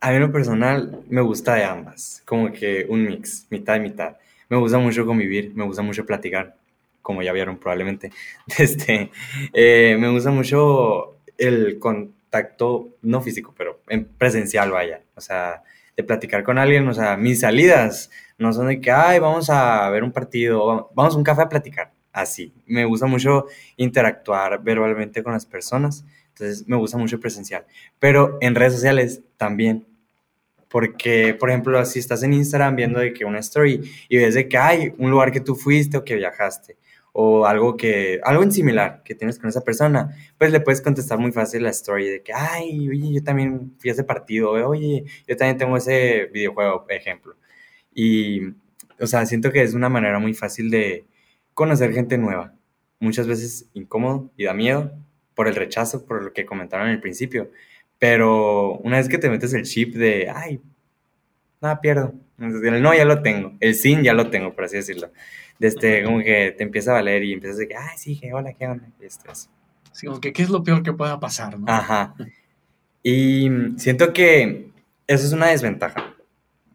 A 0.00 0.12
mí 0.12 0.18
lo 0.18 0.30
personal 0.30 1.00
me 1.08 1.20
gusta 1.20 1.54
de 1.54 1.64
ambas, 1.64 2.22
como 2.24 2.52
que 2.52 2.86
un 2.88 3.04
mix, 3.04 3.46
mitad 3.50 3.76
y 3.76 3.80
mitad. 3.80 4.16
Me 4.48 4.56
gusta 4.56 4.78
mucho 4.78 5.04
convivir, 5.04 5.52
me 5.54 5.64
gusta 5.64 5.82
mucho 5.82 6.06
platicar 6.06 6.56
como 7.08 7.22
ya 7.22 7.32
vieron 7.32 7.56
probablemente. 7.56 8.12
Este, 8.58 9.10
eh, 9.54 9.96
me 9.98 10.10
gusta 10.10 10.30
mucho 10.30 11.16
el 11.38 11.78
contacto, 11.78 12.90
no 13.00 13.22
físico, 13.22 13.54
pero 13.56 13.80
en 13.88 14.04
presencial, 14.04 14.70
vaya. 14.70 15.00
O 15.14 15.20
sea, 15.22 15.62
de 15.96 16.04
platicar 16.04 16.44
con 16.44 16.58
alguien, 16.58 16.86
o 16.86 16.92
sea, 16.92 17.16
mis 17.16 17.40
salidas 17.40 18.10
no 18.36 18.52
son 18.52 18.68
de 18.68 18.80
que, 18.80 18.90
ay, 18.90 19.20
vamos 19.20 19.48
a 19.48 19.88
ver 19.88 20.04
un 20.04 20.12
partido, 20.12 20.90
vamos 20.94 21.14
a 21.14 21.18
un 21.18 21.24
café 21.24 21.42
a 21.42 21.48
platicar. 21.48 21.92
Así, 22.18 22.52
me 22.66 22.84
gusta 22.84 23.06
mucho 23.06 23.46
interactuar 23.76 24.60
verbalmente 24.60 25.22
con 25.22 25.34
las 25.34 25.46
personas, 25.46 26.04
entonces 26.30 26.66
me 26.66 26.74
gusta 26.74 26.98
mucho 26.98 27.20
presencial. 27.20 27.64
Pero 28.00 28.38
en 28.40 28.56
redes 28.56 28.72
sociales 28.72 29.22
también, 29.36 29.86
porque, 30.68 31.34
por 31.34 31.48
ejemplo, 31.48 31.84
si 31.84 32.00
estás 32.00 32.24
en 32.24 32.34
Instagram 32.34 32.74
viendo 32.74 32.98
de 32.98 33.12
que 33.12 33.24
una 33.24 33.38
story 33.38 33.88
y 34.08 34.16
ves 34.16 34.34
de 34.34 34.48
que 34.48 34.58
hay 34.58 34.92
un 34.98 35.12
lugar 35.12 35.30
que 35.30 35.38
tú 35.38 35.54
fuiste 35.54 35.96
o 35.96 36.04
que 36.04 36.16
viajaste, 36.16 36.76
o 37.12 37.46
algo 37.46 37.76
que, 37.76 38.18
algo 38.24 38.42
en 38.42 38.50
similar 38.50 39.02
que 39.04 39.14
tienes 39.14 39.38
con 39.38 39.48
esa 39.48 39.60
persona, 39.60 40.10
pues 40.38 40.50
le 40.50 40.58
puedes 40.58 40.80
contestar 40.80 41.20
muy 41.20 41.30
fácil 41.30 41.62
la 41.62 41.70
story 41.70 42.08
de 42.08 42.22
que, 42.24 42.32
ay, 42.34 42.88
oye, 42.88 43.12
yo 43.12 43.22
también 43.22 43.74
fui 43.78 43.90
a 43.90 43.92
ese 43.92 44.02
partido, 44.02 44.50
oye, 44.50 45.04
yo 45.28 45.36
también 45.36 45.56
tengo 45.56 45.76
ese 45.76 46.26
videojuego, 46.32 46.84
ejemplo. 46.88 47.36
Y, 47.94 48.40
o 48.98 49.06
sea, 49.06 49.24
siento 49.24 49.52
que 49.52 49.62
es 49.62 49.74
una 49.74 49.88
manera 49.88 50.18
muy 50.18 50.34
fácil 50.34 50.68
de 50.68 51.06
conocer 51.58 51.92
gente 51.92 52.16
nueva. 52.18 52.54
Muchas 53.00 53.26
veces 53.26 53.68
incómodo 53.74 54.30
y 54.36 54.44
da 54.44 54.54
miedo 54.54 54.92
por 55.34 55.48
el 55.48 55.56
rechazo, 55.56 56.06
por 56.06 56.22
lo 56.22 56.32
que 56.32 56.46
comentaron 56.46 56.88
al 56.88 57.00
principio. 57.00 57.50
Pero 57.98 58.74
una 58.78 58.98
vez 58.98 59.08
que 59.08 59.18
te 59.18 59.28
metes 59.28 59.52
el 59.54 59.64
chip 59.64 59.94
de, 59.94 60.30
ay, 60.30 60.60
nada, 61.60 61.80
pierdo. 61.80 62.14
El 62.38 62.82
no 62.82 62.94
ya 62.94 63.04
lo 63.04 63.22
tengo, 63.22 63.54
el 63.58 63.74
sin 63.74 64.02
ya 64.02 64.14
lo 64.14 64.30
tengo, 64.30 64.54
por 64.54 64.64
así 64.64 64.76
decirlo 64.76 65.10
este, 65.66 66.04
como 66.04 66.18
que 66.20 66.54
te 66.56 66.62
empieza 66.62 66.90
a 66.90 66.94
valer 66.94 67.24
y 67.24 67.32
empiezas 67.32 67.56
a 67.56 67.60
decir, 67.60 67.76
ay, 67.76 67.98
sí, 67.98 68.18
que 68.18 68.32
hola, 68.32 68.52
¿qué 68.52 68.66
onda? 68.66 68.88
Y 69.00 69.06
esto 69.06 69.30
es. 69.30 69.50
Sí, 69.92 70.06
como 70.06 70.20
que 70.20 70.32
qué 70.32 70.42
es 70.42 70.50
lo 70.50 70.62
peor 70.62 70.82
que 70.82 70.92
pueda 70.92 71.18
pasar, 71.18 71.58
¿no? 71.58 71.66
Ajá. 71.68 72.14
Y 73.02 73.50
siento 73.76 74.12
que 74.12 74.70
eso 75.06 75.26
es 75.26 75.32
una 75.32 75.48
desventaja. 75.48 76.14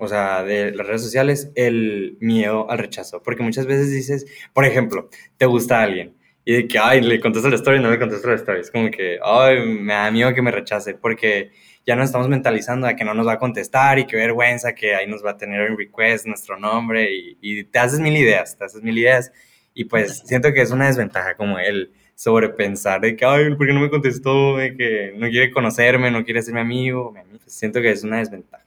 O 0.04 0.08
sea, 0.08 0.44
de 0.44 0.72
las 0.72 0.86
redes 0.86 1.02
sociales, 1.02 1.52
el 1.56 2.18
miedo 2.20 2.70
al 2.70 2.78
rechazo. 2.78 3.24
Porque 3.24 3.44
muchas 3.44 3.66
veces 3.66 3.92
dices, 3.92 4.26
por 4.54 4.66
ejemplo, 4.66 5.10
te 5.38 5.46
gusta 5.46 5.82
alguien 5.82 6.16
y 6.46 6.54
de 6.54 6.68
que, 6.68 6.78
ay, 6.78 7.02
le 7.02 7.20
contesto 7.22 7.50
la 7.50 7.56
historia 7.56 7.80
y 7.80 7.84
no 7.84 7.90
le 7.90 8.00
contesto 8.00 8.28
la 8.28 8.36
historia. 8.36 8.62
Es 8.62 8.72
como 8.72 8.92
que, 8.92 9.18
ay, 9.24 9.66
me 9.66 9.94
da 9.94 10.12
miedo 10.12 10.34
que 10.34 10.42
me 10.42 10.52
rechace. 10.52 10.94
Porque 10.94 11.52
ya 11.86 11.96
nos 11.96 12.06
estamos 12.06 12.28
mentalizando 12.28 12.88
a 12.88 12.96
que 12.96 13.04
no 13.04 13.14
nos 13.14 13.28
va 13.28 13.34
a 13.34 13.40
contestar 13.40 14.00
y 14.00 14.06
qué 14.06 14.16
vergüenza 14.18 14.74
que 14.74 14.96
ahí 14.96 15.08
nos 15.08 15.24
va 15.24 15.32
a 15.32 15.38
tener 15.38 15.62
en 15.62 15.78
request 15.78 16.26
nuestro 16.26 16.58
nombre 16.58 17.10
y, 17.42 17.64
te 17.66 17.80
haces 17.80 18.00
mil 18.00 18.16
ideas, 18.16 18.58
te 18.58 18.66
haces 18.66 18.82
mil 18.82 18.98
ideas 18.98 19.32
y 19.74 19.86
pues 19.86 20.20
siento 20.26 20.54
que 20.54 20.62
es 20.62 20.72
una 20.72 20.88
desventaja 20.88 21.36
como 21.36 21.60
el 21.60 21.92
sobrepensar 22.16 23.02
de 23.02 23.16
que, 23.16 23.26
ay, 23.26 23.56
¿por 23.56 23.68
qué 23.68 23.74
no 23.74 23.82
me 23.82 23.90
contestó? 23.90 24.58
De 24.58 24.78
que 24.78 25.14
no 25.18 25.28
quiere 25.30 25.52
conocerme, 25.52 26.12
no 26.12 26.24
quiere 26.24 26.42
ser 26.42 26.54
mi 26.54 26.62
amigo. 26.62 27.14
Pues, 27.14 27.42
siento 27.48 27.82
que 27.82 27.92
es 27.92 28.04
una 28.04 28.20
desventaja. 28.20 28.63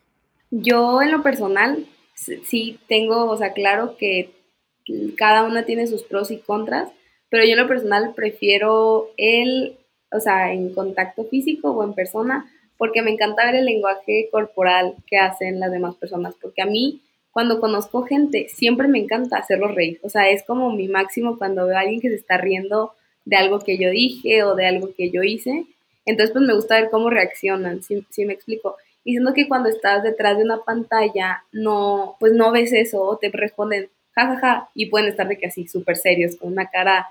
Yo 0.62 1.02
en 1.02 1.12
lo 1.12 1.22
personal 1.22 1.86
sí 2.14 2.78
tengo, 2.88 3.26
o 3.26 3.36
sea, 3.36 3.52
claro 3.52 3.96
que 3.98 4.30
cada 5.16 5.44
una 5.44 5.64
tiene 5.64 5.86
sus 5.86 6.02
pros 6.02 6.30
y 6.30 6.38
contras, 6.38 6.88
pero 7.28 7.44
yo 7.44 7.52
en 7.52 7.58
lo 7.58 7.68
personal 7.68 8.14
prefiero 8.14 9.10
el, 9.16 9.76
o 10.12 10.20
sea, 10.20 10.52
en 10.52 10.72
contacto 10.72 11.24
físico 11.24 11.70
o 11.72 11.84
en 11.84 11.92
persona, 11.92 12.50
porque 12.78 13.02
me 13.02 13.10
encanta 13.10 13.44
ver 13.44 13.56
el 13.56 13.66
lenguaje 13.66 14.28
corporal 14.30 14.94
que 15.06 15.18
hacen 15.18 15.60
las 15.60 15.72
demás 15.72 15.96
personas, 15.96 16.34
porque 16.40 16.62
a 16.62 16.66
mí 16.66 17.02
cuando 17.32 17.60
conozco 17.60 18.04
gente 18.04 18.48
siempre 18.48 18.88
me 18.88 18.98
encanta 18.98 19.36
hacerlos 19.36 19.74
reír, 19.74 20.00
o 20.02 20.08
sea, 20.08 20.30
es 20.30 20.42
como 20.44 20.72
mi 20.72 20.88
máximo 20.88 21.36
cuando 21.36 21.66
veo 21.66 21.76
a 21.76 21.80
alguien 21.80 22.00
que 22.00 22.08
se 22.08 22.14
está 22.14 22.38
riendo 22.38 22.92
de 23.26 23.36
algo 23.36 23.58
que 23.58 23.76
yo 23.76 23.90
dije 23.90 24.42
o 24.44 24.54
de 24.54 24.66
algo 24.66 24.94
que 24.96 25.10
yo 25.10 25.22
hice, 25.22 25.66
entonces 26.06 26.32
pues 26.32 26.46
me 26.46 26.54
gusta 26.54 26.80
ver 26.80 26.88
cómo 26.90 27.10
reaccionan, 27.10 27.82
si, 27.82 28.24
me 28.24 28.32
explico. 28.32 28.76
Y 29.06 29.12
siendo 29.12 29.32
que 29.32 29.48
cuando 29.48 29.70
estás 29.70 30.02
detrás 30.02 30.36
de 30.36 30.44
una 30.44 30.64
pantalla 30.64 31.44
no, 31.52 32.16
pues 32.20 32.32
no 32.32 32.52
ves 32.52 32.72
eso, 32.72 33.02
o 33.02 33.16
te 33.16 33.30
responden 33.30 33.88
jajaja 34.12 34.40
ja, 34.40 34.54
ja, 34.58 34.70
y 34.74 34.86
pueden 34.86 35.08
estar 35.08 35.28
de 35.28 35.38
que 35.38 35.46
así 35.46 35.66
súper 35.66 35.96
serios, 35.96 36.36
con 36.36 36.52
una 36.52 36.66
cara 36.66 37.06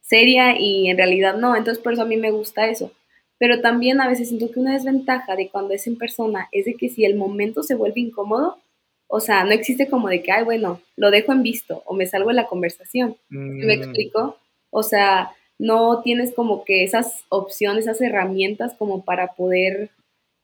seria 0.00 0.58
y 0.58 0.88
en 0.88 0.96
realidad 0.96 1.36
no, 1.36 1.56
entonces 1.56 1.82
por 1.82 1.92
eso 1.92 2.02
a 2.02 2.06
mí 2.06 2.16
me 2.16 2.30
gusta 2.30 2.66
eso 2.68 2.92
pero 3.40 3.62
también 3.62 4.02
a 4.02 4.06
veces 4.06 4.28
siento 4.28 4.52
que 4.52 4.60
una 4.60 4.74
desventaja 4.74 5.34
de 5.34 5.48
cuando 5.48 5.72
es 5.72 5.86
en 5.86 5.96
persona 5.96 6.50
es 6.52 6.66
de 6.66 6.74
que 6.74 6.90
si 6.90 7.06
el 7.06 7.16
momento 7.16 7.62
se 7.62 7.74
vuelve 7.74 8.02
incómodo, 8.02 8.58
o 9.06 9.18
sea, 9.18 9.44
no 9.44 9.52
existe 9.52 9.88
como 9.88 10.08
de 10.08 10.22
que, 10.22 10.30
ay, 10.30 10.44
bueno, 10.44 10.82
lo 10.94 11.10
dejo 11.10 11.32
en 11.32 11.42
visto 11.42 11.82
o 11.86 11.94
me 11.94 12.04
salgo 12.04 12.28
de 12.28 12.34
la 12.34 12.48
conversación. 12.48 13.16
¿Me 13.30 13.64
mm. 13.64 13.70
explico? 13.70 14.36
O 14.68 14.82
sea, 14.82 15.30
no 15.58 16.02
tienes 16.02 16.34
como 16.34 16.64
que 16.64 16.84
esas 16.84 17.24
opciones, 17.30 17.86
esas 17.86 18.02
herramientas 18.02 18.74
como 18.78 19.06
para 19.06 19.32
poder 19.32 19.88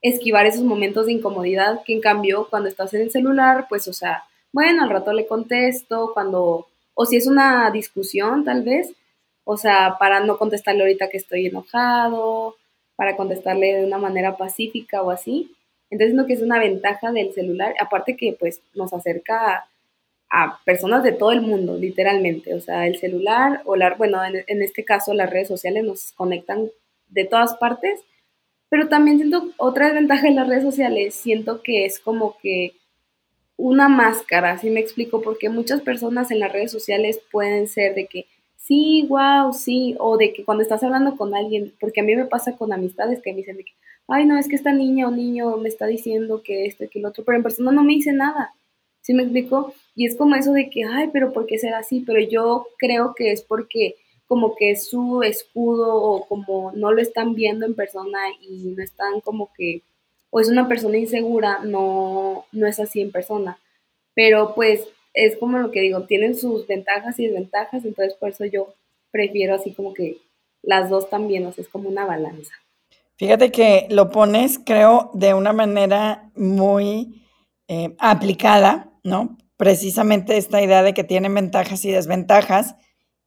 esquivar 0.01 0.45
esos 0.45 0.63
momentos 0.63 1.05
de 1.05 1.13
incomodidad 1.13 1.81
que 1.83 1.93
en 1.93 2.01
cambio 2.01 2.47
cuando 2.49 2.69
estás 2.69 2.93
en 2.93 3.01
el 3.01 3.11
celular, 3.11 3.65
pues, 3.69 3.87
o 3.87 3.93
sea, 3.93 4.23
bueno, 4.51 4.83
al 4.83 4.89
rato 4.89 5.13
le 5.13 5.27
contesto, 5.27 6.11
cuando, 6.13 6.67
o 6.93 7.05
si 7.05 7.17
es 7.17 7.27
una 7.27 7.69
discusión 7.71 8.43
tal 8.43 8.63
vez, 8.63 8.93
o 9.43 9.57
sea, 9.57 9.97
para 9.99 10.19
no 10.19 10.37
contestarle 10.37 10.81
ahorita 10.81 11.09
que 11.09 11.17
estoy 11.17 11.47
enojado, 11.47 12.55
para 12.95 13.15
contestarle 13.15 13.75
de 13.75 13.85
una 13.85 13.97
manera 13.97 14.35
pacífica 14.35 15.01
o 15.01 15.11
así. 15.11 15.55
Entonces, 15.89 16.15
lo 16.15 16.25
que 16.25 16.33
es 16.33 16.41
una 16.41 16.59
ventaja 16.59 17.11
del 17.11 17.33
celular, 17.33 17.73
aparte 17.79 18.17
que 18.17 18.35
pues 18.37 18.61
nos 18.75 18.91
acerca 18.93 19.67
a, 20.29 20.59
personas 20.65 21.03
de 21.03 21.13
todo 21.13 21.31
el 21.31 21.41
mundo, 21.41 21.77
literalmente. 21.77 22.53
O 22.55 22.59
sea, 22.59 22.87
el 22.87 22.97
celular 22.97 23.61
o 23.65 23.75
la, 23.75 23.93
bueno, 23.95 24.23
en, 24.25 24.43
en, 24.47 24.61
este 24.61 24.83
caso 24.83 25.13
las 25.13 25.29
redes 25.29 25.47
sociales 25.47 25.83
nos 25.85 26.11
conectan 26.13 26.69
de 27.07 27.25
todas 27.25 27.55
partes, 27.55 28.01
pero 28.69 28.87
también 28.87 29.17
siento 29.17 29.49
otra 29.57 29.87
desventaja 29.87 30.27
de 30.27 30.33
las 30.33 30.47
redes 30.47 30.63
sociales, 30.63 31.15
siento 31.15 31.61
que 31.61 31.85
es 31.85 31.99
como 31.99 32.37
que 32.41 32.73
una 33.55 33.89
máscara, 33.89 34.51
así 34.51 34.69
me 34.69 34.79
explico, 34.79 35.21
porque 35.21 35.49
muchas 35.49 35.81
personas 35.81 36.31
en 36.31 36.39
las 36.39 36.51
redes 36.51 36.71
sociales 36.71 37.19
pueden 37.31 37.67
ser 37.67 37.95
de 37.95 38.05
que 38.05 38.25
sí, 38.55 39.05
wow, 39.07 39.53
sí, 39.53 39.95
o 39.99 40.17
de 40.17 40.33
que 40.33 40.43
cuando 40.43 40.61
estás 40.61 40.83
hablando 40.83 41.15
con 41.15 41.33
alguien, 41.33 41.73
porque 41.79 42.01
a 42.01 42.03
mí 42.03 42.15
me 42.15 42.25
pasa 42.25 42.55
con 42.55 42.73
amistades 42.73 43.21
que 43.21 43.31
me 43.31 43.37
dicen 43.37 43.57
de 43.57 43.63
que, 43.63 43.71
ay, 44.07 44.25
no, 44.25 44.37
es 44.37 44.47
que 44.47 44.55
esta 44.55 44.73
niña 44.73 45.07
o 45.07 45.11
niño 45.11 45.57
me 45.57 45.69
está 45.69 45.87
diciendo 45.87 46.41
que 46.43 46.65
esto 46.65 46.83
y 46.83 46.89
que 46.89 46.99
lo 46.99 47.09
otro, 47.09 47.23
pero 47.23 47.37
en 47.37 47.43
persona 47.43 47.71
no 47.71 47.83
me 47.83 47.93
dice 47.93 48.11
nada. 48.11 48.53
¿Sí 49.01 49.13
me 49.13 49.23
explico? 49.23 49.73
Y 49.95 50.05
es 50.05 50.17
como 50.17 50.35
eso 50.35 50.51
de 50.51 50.69
que, 50.69 50.83
ay, 50.83 51.09
pero 51.13 51.31
¿por 51.31 51.45
qué 51.45 51.57
será 51.57 51.79
así? 51.79 52.03
Pero 52.05 52.19
yo 52.19 52.67
creo 52.77 53.13
que 53.15 53.31
es 53.31 53.41
porque 53.41 53.95
como 54.27 54.55
que 54.55 54.75
su 54.75 55.23
escudo 55.23 55.95
o 55.95 56.27
como 56.27 56.71
no 56.73 56.91
lo 56.91 57.01
están 57.01 57.33
viendo 57.33 57.65
en 57.65 57.75
persona 57.75 58.19
y 58.41 58.73
no 58.75 58.83
están 58.83 59.21
como 59.21 59.51
que, 59.57 59.81
o 60.29 60.39
es 60.39 60.49
una 60.49 60.67
persona 60.67 60.97
insegura, 60.97 61.59
no, 61.63 62.45
no 62.51 62.67
es 62.67 62.79
así 62.79 63.01
en 63.01 63.11
persona. 63.11 63.57
Pero 64.13 64.53
pues 64.53 64.87
es 65.13 65.37
como 65.37 65.57
lo 65.57 65.71
que 65.71 65.81
digo, 65.81 66.03
tienen 66.03 66.35
sus 66.35 66.67
ventajas 66.67 67.17
y 67.19 67.27
desventajas, 67.27 67.85
entonces 67.85 68.13
por 68.15 68.29
eso 68.29 68.45
yo 68.45 68.73
prefiero 69.11 69.55
así 69.55 69.73
como 69.73 69.93
que 69.93 70.17
las 70.61 70.89
dos 70.89 71.09
también, 71.09 71.45
o 71.45 71.53
sea, 71.53 71.63
es 71.63 71.69
como 71.69 71.87
una 71.89 72.05
balanza. 72.05 72.53
Fíjate 73.15 73.51
que 73.51 73.87
lo 73.89 74.11
pones, 74.11 74.59
creo, 74.63 75.09
de 75.13 75.33
una 75.33 75.53
manera 75.53 76.29
muy 76.35 77.23
eh, 77.67 77.95
aplicada, 77.97 78.91
¿no? 79.03 79.37
Precisamente 79.55 80.37
esta 80.37 80.61
idea 80.61 80.83
de 80.83 80.93
que 80.93 81.03
tienen 81.03 81.33
ventajas 81.33 81.83
y 81.85 81.91
desventajas 81.91 82.75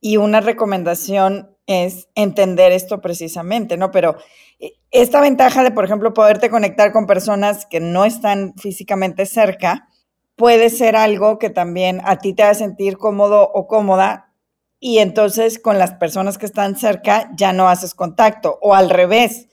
y 0.01 0.17
una 0.17 0.41
recomendación 0.41 1.57
es 1.67 2.09
entender 2.15 2.73
esto 2.73 3.01
precisamente, 3.01 3.77
¿no? 3.77 3.91
Pero 3.91 4.17
eh, 4.59 4.73
esta 4.91 5.21
ventaja 5.21 5.63
de, 5.63 5.71
por 5.71 5.85
ejemplo, 5.85 6.13
poderte 6.15 6.51
conectar 6.51 6.93
con 6.93 7.07
personas 7.07 7.67
que 7.67 7.81
no 7.81 8.05
están 8.05 8.55
físicamente 8.57 9.27
cerca, 9.27 9.89
puede 10.35 10.71
ser 10.71 10.97
algo 10.97 11.39
que 11.39 11.51
también 11.51 12.01
a 12.05 12.17
ti 12.17 12.33
te 12.33 12.43
a 12.43 12.55
sentir 12.55 12.97
cómodo 12.97 13.51
o 13.53 13.67
cómoda 13.67 14.33
y 14.81 14.99
entonces 14.99 15.59
con 15.59 15.79
las 15.79 15.93
personas 15.93 16.39
que 16.39 16.47
están 16.47 16.77
cerca 16.77 17.31
ya 17.37 17.53
no 17.53 17.69
haces 17.69 17.95
contacto 17.95 18.59
o 18.63 18.75
al 18.75 18.89
revés, 18.89 19.50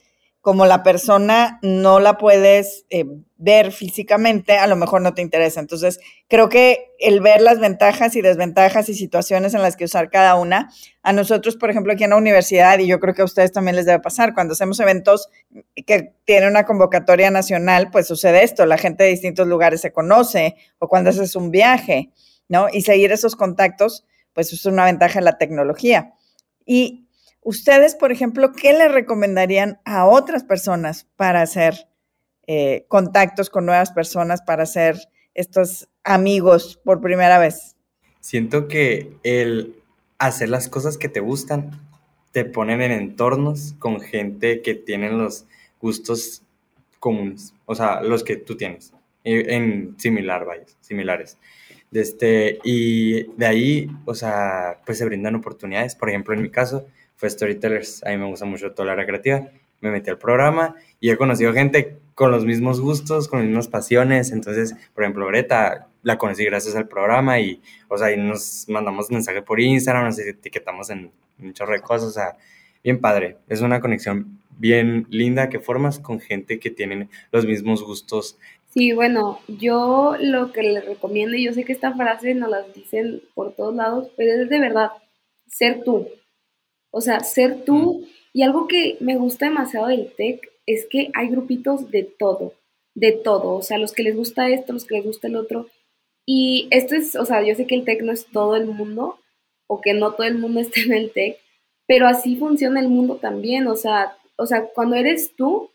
como 0.48 0.64
la 0.64 0.82
persona 0.82 1.58
no 1.60 2.00
la 2.00 2.16
puedes 2.16 2.86
eh, 2.88 3.04
ver 3.36 3.70
físicamente, 3.70 4.56
a 4.56 4.66
lo 4.66 4.76
mejor 4.76 5.02
no 5.02 5.12
te 5.12 5.20
interesa. 5.20 5.60
Entonces, 5.60 6.00
creo 6.26 6.48
que 6.48 6.86
el 6.98 7.20
ver 7.20 7.42
las 7.42 7.60
ventajas 7.60 8.16
y 8.16 8.22
desventajas 8.22 8.88
y 8.88 8.94
situaciones 8.94 9.52
en 9.52 9.60
las 9.60 9.76
que 9.76 9.84
usar 9.84 10.08
cada 10.08 10.36
una, 10.36 10.70
a 11.02 11.12
nosotros, 11.12 11.56
por 11.56 11.68
ejemplo, 11.68 11.92
aquí 11.92 12.04
en 12.04 12.10
la 12.10 12.16
universidad, 12.16 12.78
y 12.78 12.86
yo 12.86 12.98
creo 12.98 13.12
que 13.12 13.20
a 13.20 13.26
ustedes 13.26 13.52
también 13.52 13.76
les 13.76 13.84
debe 13.84 14.00
pasar, 14.00 14.32
cuando 14.32 14.54
hacemos 14.54 14.80
eventos 14.80 15.28
que 15.84 16.14
tienen 16.24 16.48
una 16.48 16.64
convocatoria 16.64 17.30
nacional, 17.30 17.90
pues 17.90 18.06
sucede 18.06 18.42
esto, 18.42 18.64
la 18.64 18.78
gente 18.78 19.04
de 19.04 19.10
distintos 19.10 19.46
lugares 19.46 19.82
se 19.82 19.92
conoce, 19.92 20.56
o 20.78 20.88
cuando 20.88 21.10
haces 21.10 21.36
un 21.36 21.50
viaje, 21.50 22.08
¿no? 22.48 22.68
Y 22.72 22.80
seguir 22.80 23.12
esos 23.12 23.36
contactos, 23.36 24.06
pues 24.32 24.50
es 24.54 24.64
una 24.64 24.86
ventaja 24.86 25.18
en 25.18 25.26
la 25.26 25.36
tecnología. 25.36 26.14
Y 26.64 27.07
Ustedes, 27.48 27.94
por 27.94 28.12
ejemplo, 28.12 28.52
¿qué 28.52 28.74
le 28.74 28.88
recomendarían 28.88 29.80
a 29.86 30.04
otras 30.04 30.44
personas 30.44 31.06
para 31.16 31.40
hacer 31.40 31.88
eh, 32.46 32.84
contactos 32.88 33.48
con 33.48 33.64
nuevas 33.64 33.90
personas, 33.90 34.42
para 34.42 34.64
hacer 34.64 34.98
estos 35.32 35.88
amigos 36.04 36.78
por 36.84 37.00
primera 37.00 37.38
vez? 37.38 37.74
Siento 38.20 38.68
que 38.68 39.14
el 39.22 39.76
hacer 40.18 40.50
las 40.50 40.68
cosas 40.68 40.98
que 40.98 41.08
te 41.08 41.20
gustan 41.20 41.70
te 42.32 42.44
ponen 42.44 42.82
en 42.82 42.92
entornos 42.92 43.74
con 43.78 44.02
gente 44.02 44.60
que 44.60 44.74
tienen 44.74 45.16
los 45.16 45.46
gustos 45.80 46.42
comunes, 46.98 47.54
o 47.64 47.74
sea, 47.74 48.02
los 48.02 48.24
que 48.24 48.36
tú 48.36 48.58
tienes, 48.58 48.92
en 49.24 49.94
similar, 49.98 50.44
vaya, 50.44 50.66
similares. 50.82 51.38
Este, 51.92 52.58
y 52.62 53.22
de 53.38 53.46
ahí, 53.46 53.90
o 54.04 54.14
sea, 54.14 54.82
pues 54.84 54.98
se 54.98 55.06
brindan 55.06 55.36
oportunidades. 55.36 55.94
Por 55.94 56.10
ejemplo, 56.10 56.34
en 56.34 56.42
mi 56.42 56.50
caso, 56.50 56.86
fue 57.18 57.28
Storytellers. 57.28 58.02
A 58.04 58.10
mí 58.10 58.16
me 58.16 58.26
gusta 58.26 58.46
mucho 58.46 58.72
toda 58.72 58.86
la 58.86 58.92
área 58.92 59.06
creativa. 59.06 59.48
Me 59.80 59.90
metí 59.90 60.08
al 60.08 60.18
programa 60.18 60.76
y 61.00 61.10
he 61.10 61.16
conocido 61.16 61.52
gente 61.52 61.98
con 62.14 62.30
los 62.30 62.44
mismos 62.44 62.80
gustos, 62.80 63.28
con 63.28 63.40
las 63.40 63.48
mismas 63.48 63.68
pasiones. 63.68 64.32
Entonces, 64.32 64.74
por 64.94 65.04
ejemplo, 65.04 65.26
Greta 65.26 65.88
la 66.02 66.16
conocí 66.16 66.44
gracias 66.44 66.74
al 66.76 66.88
programa 66.88 67.40
y, 67.40 67.60
o 67.88 67.98
sea, 67.98 68.12
y 68.12 68.16
nos 68.16 68.68
mandamos 68.68 69.10
mensaje 69.10 69.42
por 69.42 69.60
Instagram, 69.60 70.06
nos 70.06 70.18
etiquetamos 70.18 70.90
en 70.90 71.10
de 71.38 71.80
cosas. 71.80 72.08
O 72.08 72.12
sea, 72.12 72.36
bien 72.82 73.00
padre. 73.00 73.36
Es 73.48 73.60
una 73.60 73.80
conexión 73.80 74.40
bien 74.56 75.06
linda 75.10 75.48
que 75.48 75.60
formas 75.60 75.98
con 75.98 76.20
gente 76.20 76.58
que 76.58 76.70
tienen 76.70 77.10
los 77.32 77.46
mismos 77.46 77.82
gustos. 77.82 78.38
Sí, 78.70 78.92
bueno, 78.92 79.40
yo 79.48 80.16
lo 80.20 80.52
que 80.52 80.62
les 80.62 80.84
recomiendo, 80.84 81.36
y 81.36 81.44
yo 81.44 81.52
sé 81.52 81.64
que 81.64 81.72
esta 81.72 81.94
frase 81.94 82.34
nos 82.34 82.50
la 82.50 82.62
dicen 82.62 83.22
por 83.34 83.54
todos 83.54 83.74
lados, 83.74 84.10
pero 84.16 84.42
es 84.42 84.48
de 84.48 84.60
verdad, 84.60 84.90
ser 85.46 85.82
tú. 85.84 86.08
O 86.90 87.00
sea, 87.00 87.20
ser 87.20 87.64
tú. 87.64 88.06
Y 88.32 88.42
algo 88.42 88.68
que 88.68 88.96
me 89.00 89.16
gusta 89.16 89.46
demasiado 89.46 89.86
del 89.86 90.12
TEC 90.16 90.50
es 90.66 90.86
que 90.86 91.10
hay 91.14 91.28
grupitos 91.28 91.90
de 91.90 92.02
todo, 92.04 92.54
de 92.94 93.12
todo. 93.12 93.54
O 93.54 93.62
sea, 93.62 93.78
los 93.78 93.92
que 93.92 94.02
les 94.02 94.16
gusta 94.16 94.48
esto, 94.48 94.72
los 94.72 94.84
que 94.84 94.96
les 94.96 95.04
gusta 95.04 95.28
el 95.28 95.36
otro. 95.36 95.68
Y 96.26 96.68
esto 96.70 96.94
es, 96.94 97.16
o 97.16 97.24
sea, 97.24 97.42
yo 97.42 97.54
sé 97.54 97.66
que 97.66 97.74
el 97.74 97.84
TEC 97.84 98.02
no 98.02 98.12
es 98.12 98.26
todo 98.26 98.54
el 98.54 98.66
mundo, 98.66 99.18
o 99.66 99.80
que 99.80 99.94
no 99.94 100.12
todo 100.12 100.26
el 100.26 100.38
mundo 100.38 100.60
está 100.60 100.80
en 100.80 100.92
el 100.92 101.12
TEC, 101.12 101.38
pero 101.86 102.06
así 102.06 102.36
funciona 102.36 102.80
el 102.80 102.88
mundo 102.88 103.16
también. 103.16 103.66
O 103.68 103.76
sea, 103.76 104.16
o 104.36 104.46
sea, 104.46 104.66
cuando 104.74 104.96
eres 104.96 105.34
tú, 105.36 105.70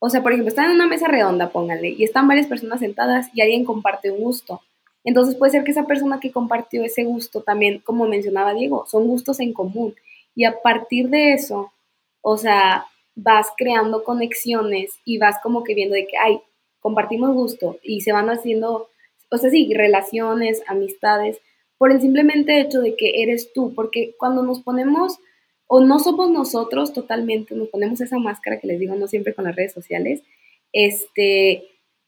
o 0.00 0.10
sea, 0.10 0.22
por 0.22 0.32
ejemplo, 0.32 0.48
están 0.48 0.66
en 0.66 0.76
una 0.76 0.86
mesa 0.86 1.08
redonda, 1.08 1.50
pónganle, 1.50 1.90
y 1.90 2.04
están 2.04 2.28
varias 2.28 2.46
personas 2.46 2.80
sentadas 2.80 3.28
y 3.34 3.40
alguien 3.42 3.64
comparte 3.64 4.10
un 4.10 4.20
gusto. 4.20 4.60
Entonces 5.04 5.34
puede 5.34 5.52
ser 5.52 5.64
que 5.64 5.70
esa 5.70 5.86
persona 5.86 6.20
que 6.20 6.32
compartió 6.32 6.84
ese 6.84 7.04
gusto 7.04 7.42
también, 7.42 7.80
como 7.80 8.06
mencionaba 8.06 8.54
Diego, 8.54 8.86
son 8.86 9.06
gustos 9.06 9.40
en 9.40 9.52
común. 9.52 9.94
Y 10.38 10.44
a 10.44 10.62
partir 10.62 11.08
de 11.08 11.32
eso, 11.32 11.72
o 12.22 12.36
sea, 12.36 12.86
vas 13.16 13.48
creando 13.56 14.04
conexiones 14.04 14.92
y 15.04 15.18
vas 15.18 15.34
como 15.42 15.64
que 15.64 15.74
viendo 15.74 15.96
de 15.96 16.06
que, 16.06 16.16
ay, 16.16 16.38
compartimos 16.78 17.34
gusto 17.34 17.80
y 17.82 18.02
se 18.02 18.12
van 18.12 18.30
haciendo, 18.30 18.88
o 19.32 19.36
sea, 19.36 19.50
sí, 19.50 19.74
relaciones, 19.74 20.62
amistades, 20.68 21.40
por 21.76 21.90
el 21.90 22.00
simplemente 22.00 22.60
hecho 22.60 22.80
de 22.80 22.94
que 22.94 23.20
eres 23.24 23.52
tú, 23.52 23.74
porque 23.74 24.14
cuando 24.16 24.44
nos 24.44 24.60
ponemos, 24.62 25.18
o 25.66 25.80
no 25.80 25.98
somos 25.98 26.30
nosotros 26.30 26.92
totalmente, 26.92 27.56
nos 27.56 27.66
ponemos 27.70 28.00
esa 28.00 28.20
máscara 28.20 28.60
que 28.60 28.68
les 28.68 28.78
digo, 28.78 28.94
no 28.94 29.08
siempre 29.08 29.34
con 29.34 29.44
las 29.44 29.56
redes 29.56 29.72
sociales, 29.72 30.22
este, 30.72 31.64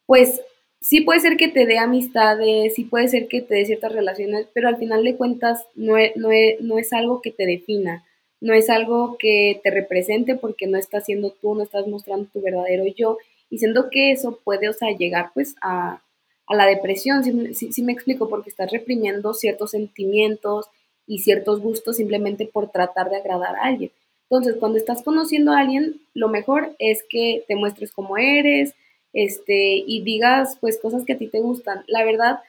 pues 0.07 0.40
sí 0.81 1.01
puede 1.01 1.19
ser 1.19 1.37
que 1.37 1.49
te 1.49 1.66
dé 1.66 1.79
amistades, 1.79 2.77
sí 2.77 2.85
puede 2.85 3.09
ser 3.09 3.27
que 3.27 3.43
te 3.43 3.57
dé 3.57 3.66
ciertas 3.66 3.90
relaciones, 3.90 4.47
pero 4.55 4.69
al 4.69 4.77
final 4.77 5.03
de 5.03 5.16
cuentas 5.16 5.66
no 5.75 5.97
no 6.14 6.29
no 6.61 6.79
es 6.79 6.93
algo 6.93 7.21
que 7.23 7.33
te 7.33 7.45
defina 7.45 8.05
no 8.40 8.55
es 8.55 8.70
algo 8.70 9.16
que 9.18 9.61
te 9.62 9.70
represente 9.70 10.35
porque 10.35 10.66
no 10.66 10.79
estás 10.79 11.05
siendo 11.05 11.31
tú, 11.31 11.55
no 11.55 11.62
estás 11.62 11.87
mostrando 11.87 12.29
tu 12.33 12.40
verdadero 12.40 12.85
yo. 12.87 13.18
Y 13.50 13.59
siento 13.59 13.90
que 13.90 14.12
eso 14.12 14.38
puede, 14.42 14.68
o 14.68 14.72
sea, 14.72 14.96
llegar 14.96 15.31
pues 15.35 15.57
a, 15.61 16.03
la 16.48 16.66
depresión, 16.66 17.22
si, 17.22 17.83
me 17.83 17.92
explico, 17.92 18.29
porque 18.29 18.50
estás 18.50 18.72
reprimiendo 18.72 19.35
ciertos 19.35 19.70
sentimientos 19.70 20.66
y 21.07 21.18
ciertos 21.18 21.61
gustos 21.61 21.96
simplemente 21.96 22.44
por 22.44 22.70
tratar 22.70 23.09
de 23.09 23.16
agradar 23.16 23.55
a 23.55 23.64
alguien. 23.64 23.92
Entonces, 24.29 24.57
cuando 24.59 24.79
estás 24.79 25.03
conociendo 25.03 25.53
a 25.53 25.61
alguien, 25.61 26.00
lo 26.12 26.29
mejor 26.29 26.74
es 26.81 27.05
que 27.09 27.44
te 27.46 27.55
muestres 27.55 27.92
como 27.92 28.16
eres, 28.16 28.74
este, 29.12 29.83
y 29.87 30.03
digas 30.03 30.57
pues 30.61 30.79
cosas 30.79 31.05
que 31.05 31.12
a 31.12 31.18
ti 31.18 31.29
te 31.29 31.40
gustan. 31.40 31.85
La 31.87 32.05
verdad, 32.05 32.40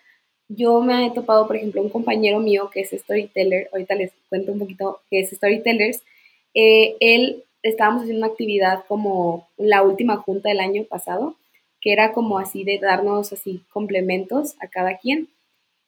yo 0.56 0.82
me 0.82 1.06
he 1.06 1.12
topado, 1.12 1.48
por 1.48 1.56
ejemplo, 1.56 1.82
un 1.82 1.90
compañero 1.90 2.40
mío 2.40 2.70
que 2.74 2.82
es 2.82 2.92
storyteller, 2.92 3.70
ahorita 3.72 3.96
les 3.96 4.12
cuento 4.30 4.52
un 4.52 4.60
poquito 4.60 5.02
que 5.10 5.22
es 5.22 5.30
storytellers, 5.30 6.02
eh, 6.54 6.96
él, 7.00 7.44
estábamos 7.64 8.04
haciendo 8.04 8.26
una 8.26 8.34
actividad 8.34 8.84
como 8.88 9.48
la 9.58 9.84
última 9.84 10.18
junta 10.18 10.50
del 10.50 10.60
año 10.60 10.84
pasado, 10.84 11.36
que 11.80 11.94
era 11.94 12.12
como 12.14 12.38
así 12.38 12.64
de 12.64 12.80
darnos 12.80 13.34
así 13.34 13.64
complementos 13.72 14.56
a 14.60 14.68
cada 14.68 14.98
quien, 14.98 15.30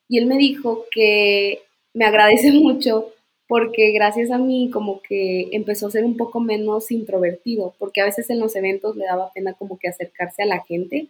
y 0.08 0.17
él 0.17 0.28
me 0.28 0.38
dijo 0.38 0.86
que 0.91 1.62
me 1.93 2.06
agradece 2.06 2.52
mucho 2.54 3.10
porque 3.47 3.91
gracias 3.91 4.32
a 4.32 4.38
mí 4.38 4.69
como 4.71 5.02
que 5.02 5.49
empezó 5.52 5.88
a 5.88 5.91
ser 5.91 6.06
un 6.06 6.17
poco 6.17 6.39
menos 6.39 6.89
introvertido, 6.91 7.73
porque 7.78 8.02
a 8.02 8.06
veces 8.06 8.30
en 8.30 8.39
los 8.39 8.56
eventos 8.56 8.95
le 8.95 9.06
daba 9.06 9.32
pena 9.34 9.54
como 9.54 9.78
que 9.78 9.89
acercarse 9.89 10.43
a 10.43 10.47
la 10.47 10.63
gente, 10.63 11.08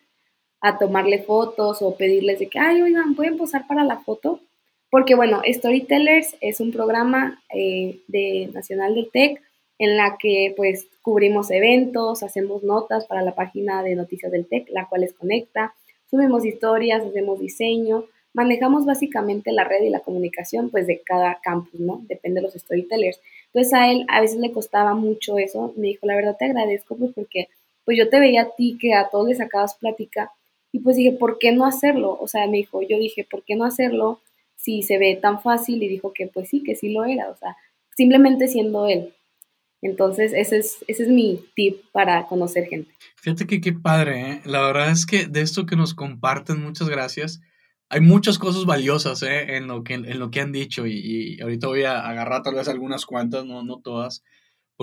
a 0.63 0.77
tomarle 0.77 1.21
fotos 1.21 1.81
o 1.81 1.95
pedirles 1.95 2.39
de 2.39 2.47
que, 2.47 2.57
ay, 2.57 2.81
oigan, 2.81 3.15
¿pueden 3.15 3.37
posar 3.37 3.67
para 3.67 3.83
la 3.83 3.97
foto? 3.97 4.39
Porque 4.89 5.13
bueno, 5.13 5.41
Storytellers 5.45 6.37
es 6.39 6.61
un 6.61 6.71
programa 6.71 7.43
eh, 7.53 7.99
de 8.07 8.49
Nacional 8.53 8.95
del 8.95 9.11
TEC 9.11 9.41
en 9.77 9.97
la 9.97 10.15
que 10.17 10.53
pues 10.55 10.87
cubrimos 11.01 11.51
eventos, 11.51 12.23
hacemos 12.23 12.63
notas 12.63 13.05
para 13.07 13.21
la 13.21 13.35
página 13.35 13.83
de 13.83 13.95
noticias 13.95 14.31
del 14.31 14.47
TEC, 14.47 14.69
la 14.69 14.87
cual 14.87 15.01
les 15.01 15.13
conecta, 15.13 15.73
subimos 16.09 16.45
historias, 16.45 17.03
hacemos 17.03 17.41
diseño, 17.41 18.05
manejamos 18.33 18.85
básicamente 18.85 19.51
la 19.51 19.65
red 19.65 19.83
y 19.83 19.89
la 19.89 19.99
comunicación 19.99 20.69
pues 20.69 20.87
de 20.87 21.01
cada 21.01 21.41
campus, 21.43 21.77
¿no? 21.81 22.03
Depende 22.07 22.39
de 22.39 22.43
los 22.43 22.53
storytellers. 22.53 23.19
Entonces 23.47 23.73
a 23.73 23.91
él 23.91 24.05
a 24.07 24.21
veces 24.21 24.37
le 24.37 24.53
costaba 24.53 24.93
mucho 24.93 25.37
eso, 25.37 25.73
me 25.75 25.87
dijo, 25.87 26.07
la 26.07 26.15
verdad 26.15 26.37
te 26.39 26.45
agradezco 26.45 26.95
pues 26.95 27.11
porque 27.13 27.49
pues 27.83 27.97
yo 27.97 28.07
te 28.07 28.21
veía 28.21 28.43
a 28.43 28.55
ti 28.55 28.77
que 28.79 28.93
a 28.93 29.09
todos 29.09 29.27
les 29.27 29.39
sacabas 29.39 29.75
plática 29.75 30.31
y 30.73 30.79
pues 30.79 30.97
dije, 30.97 31.11
¿por 31.11 31.37
qué 31.37 31.51
no 31.51 31.65
hacerlo? 31.65 32.17
O 32.19 32.27
sea, 32.27 32.47
me 32.47 32.57
dijo, 32.57 32.81
yo 32.81 32.97
dije, 32.97 33.25
¿por 33.29 33.43
qué 33.43 33.55
no 33.55 33.63
hacerlo 33.63 34.19
si 34.55 34.81
se 34.81 34.97
ve 34.97 35.17
tan 35.21 35.39
fácil? 35.39 35.81
Y 35.83 35.87
dijo 35.87 36.13
que 36.13 36.25
pues 36.27 36.49
sí, 36.49 36.63
que 36.63 36.75
sí 36.75 36.91
lo 36.91 37.05
era. 37.05 37.29
O 37.29 37.37
sea, 37.37 37.55
simplemente 37.95 38.47
siendo 38.47 38.87
él. 38.87 39.13
Entonces, 39.83 40.33
ese 40.33 40.57
es, 40.57 40.83
ese 40.87 41.03
es 41.03 41.09
mi 41.09 41.45
tip 41.55 41.83
para 41.91 42.25
conocer 42.25 42.65
gente. 42.65 42.91
Fíjate 43.17 43.45
que 43.45 43.61
qué 43.61 43.71
padre, 43.71 44.31
¿eh? 44.31 44.41
La 44.45 44.61
verdad 44.61 44.89
es 44.89 45.05
que 45.05 45.27
de 45.27 45.41
esto 45.41 45.67
que 45.67 45.75
nos 45.75 45.93
comparten, 45.93 46.63
muchas 46.63 46.89
gracias. 46.89 47.39
Hay 47.89 48.01
muchas 48.01 48.39
cosas 48.39 48.65
valiosas 48.65 49.21
¿eh? 49.21 49.55
en, 49.55 49.67
lo 49.67 49.83
que, 49.83 49.93
en 49.93 50.17
lo 50.17 50.31
que 50.31 50.41
han 50.41 50.51
dicho 50.51 50.87
y, 50.87 51.39
ahorita 51.39 51.67
voy 51.67 51.83
a 51.83 51.99
agarrar 51.99 52.41
tal 52.41 52.55
vez 52.55 52.67
algunas 52.67 53.05
cuantas, 53.05 53.45
no, 53.45 53.61
no 53.61 53.79
todas, 53.79 54.23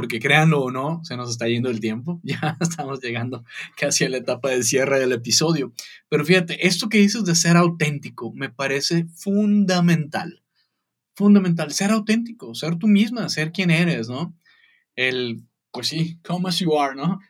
porque 0.00 0.18
créanlo 0.18 0.62
o 0.62 0.70
no, 0.70 1.04
se 1.04 1.14
nos 1.14 1.30
está 1.30 1.46
yendo 1.46 1.68
el 1.68 1.78
tiempo. 1.78 2.20
Ya 2.24 2.56
estamos 2.58 3.00
llegando 3.00 3.44
casi 3.76 4.04
a 4.04 4.08
la 4.08 4.16
etapa 4.16 4.48
de 4.48 4.62
cierre 4.62 4.98
del 4.98 5.12
episodio. 5.12 5.74
Pero 6.08 6.24
fíjate, 6.24 6.66
esto 6.66 6.88
que 6.88 6.96
dices 6.96 7.24
de 7.26 7.34
ser 7.34 7.58
auténtico 7.58 8.32
me 8.32 8.48
parece 8.48 9.04
fundamental. 9.14 10.42
Fundamental, 11.14 11.70
ser 11.72 11.90
auténtico, 11.90 12.54
ser 12.54 12.76
tú 12.76 12.88
misma, 12.88 13.28
ser 13.28 13.52
quien 13.52 13.70
eres, 13.70 14.08
¿no? 14.08 14.34
el, 14.96 15.42
pues 15.72 15.88
sí, 15.88 16.18
come 16.22 16.48
as 16.48 16.58
you 16.58 16.78
are, 16.78 16.94
¿no? 16.94 17.20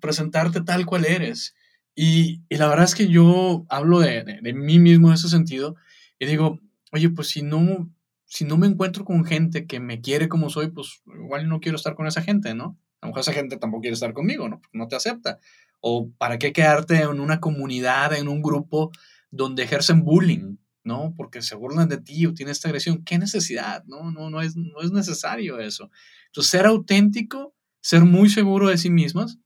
Presentarte 0.00 0.60
tal 0.60 0.86
cual 0.86 1.04
eres. 1.04 1.54
Y, 1.94 2.42
y 2.48 2.56
la 2.56 2.68
verdad 2.68 2.84
es 2.84 2.94
que 2.94 3.08
yo 3.08 3.66
hablo 3.68 4.00
de, 4.00 4.24
de, 4.24 4.52
mí 4.52 4.78
mismo 4.78 5.08
en 5.08 5.14
ese 5.14 5.28
sentido 5.28 5.76
y 6.18 6.26
digo, 6.26 6.60
oye, 6.92 7.10
pues 7.10 7.28
si 7.28 7.42
no, 7.42 7.90
si 8.34 8.44
no 8.44 8.56
me 8.56 8.66
encuentro 8.66 9.04
con 9.04 9.24
gente 9.24 9.64
que 9.64 9.78
me 9.78 10.00
quiere 10.00 10.28
como 10.28 10.50
soy, 10.50 10.68
pues 10.72 11.02
igual 11.06 11.48
no 11.48 11.60
quiero 11.60 11.76
estar 11.76 11.94
con 11.94 12.08
esa 12.08 12.20
gente, 12.20 12.52
¿no? 12.52 12.76
A 13.00 13.06
lo 13.06 13.10
mejor 13.10 13.20
esa 13.20 13.32
gente 13.32 13.58
tampoco 13.58 13.82
quiere 13.82 13.94
estar 13.94 14.12
conmigo, 14.12 14.48
¿no? 14.48 14.60
No 14.72 14.88
te 14.88 14.96
acepta. 14.96 15.38
O 15.78 16.10
para 16.18 16.36
qué 16.36 16.52
quedarte 16.52 16.96
en 16.96 17.20
una 17.20 17.38
comunidad, 17.38 18.12
en 18.12 18.26
un 18.26 18.42
grupo 18.42 18.90
donde 19.30 19.62
ejercen 19.62 20.02
bullying, 20.02 20.56
¿no? 20.82 21.14
Porque 21.16 21.42
se 21.42 21.54
burlan 21.54 21.88
de 21.88 21.98
ti 21.98 22.26
o 22.26 22.34
tienes 22.34 22.56
esta 22.56 22.66
agresión. 22.66 23.04
¿Qué 23.04 23.18
necesidad? 23.18 23.84
No, 23.86 24.10
no, 24.10 24.30
no 24.30 24.42
es, 24.42 24.56
no 24.56 24.80
es 24.82 24.90
necesario 24.90 25.60
eso. 25.60 25.92
Entonces, 26.26 26.50
ser 26.50 26.66
auténtico, 26.66 27.54
ser 27.82 28.02
muy 28.02 28.28
seguro 28.28 28.68
de 28.68 28.78
sí 28.78 28.90
mismas, 28.90 29.38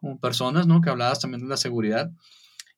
como 0.00 0.20
personas, 0.20 0.66
¿no? 0.66 0.82
Que 0.82 0.90
hablabas 0.90 1.18
también 1.18 1.40
de 1.40 1.48
la 1.48 1.56
seguridad. 1.56 2.12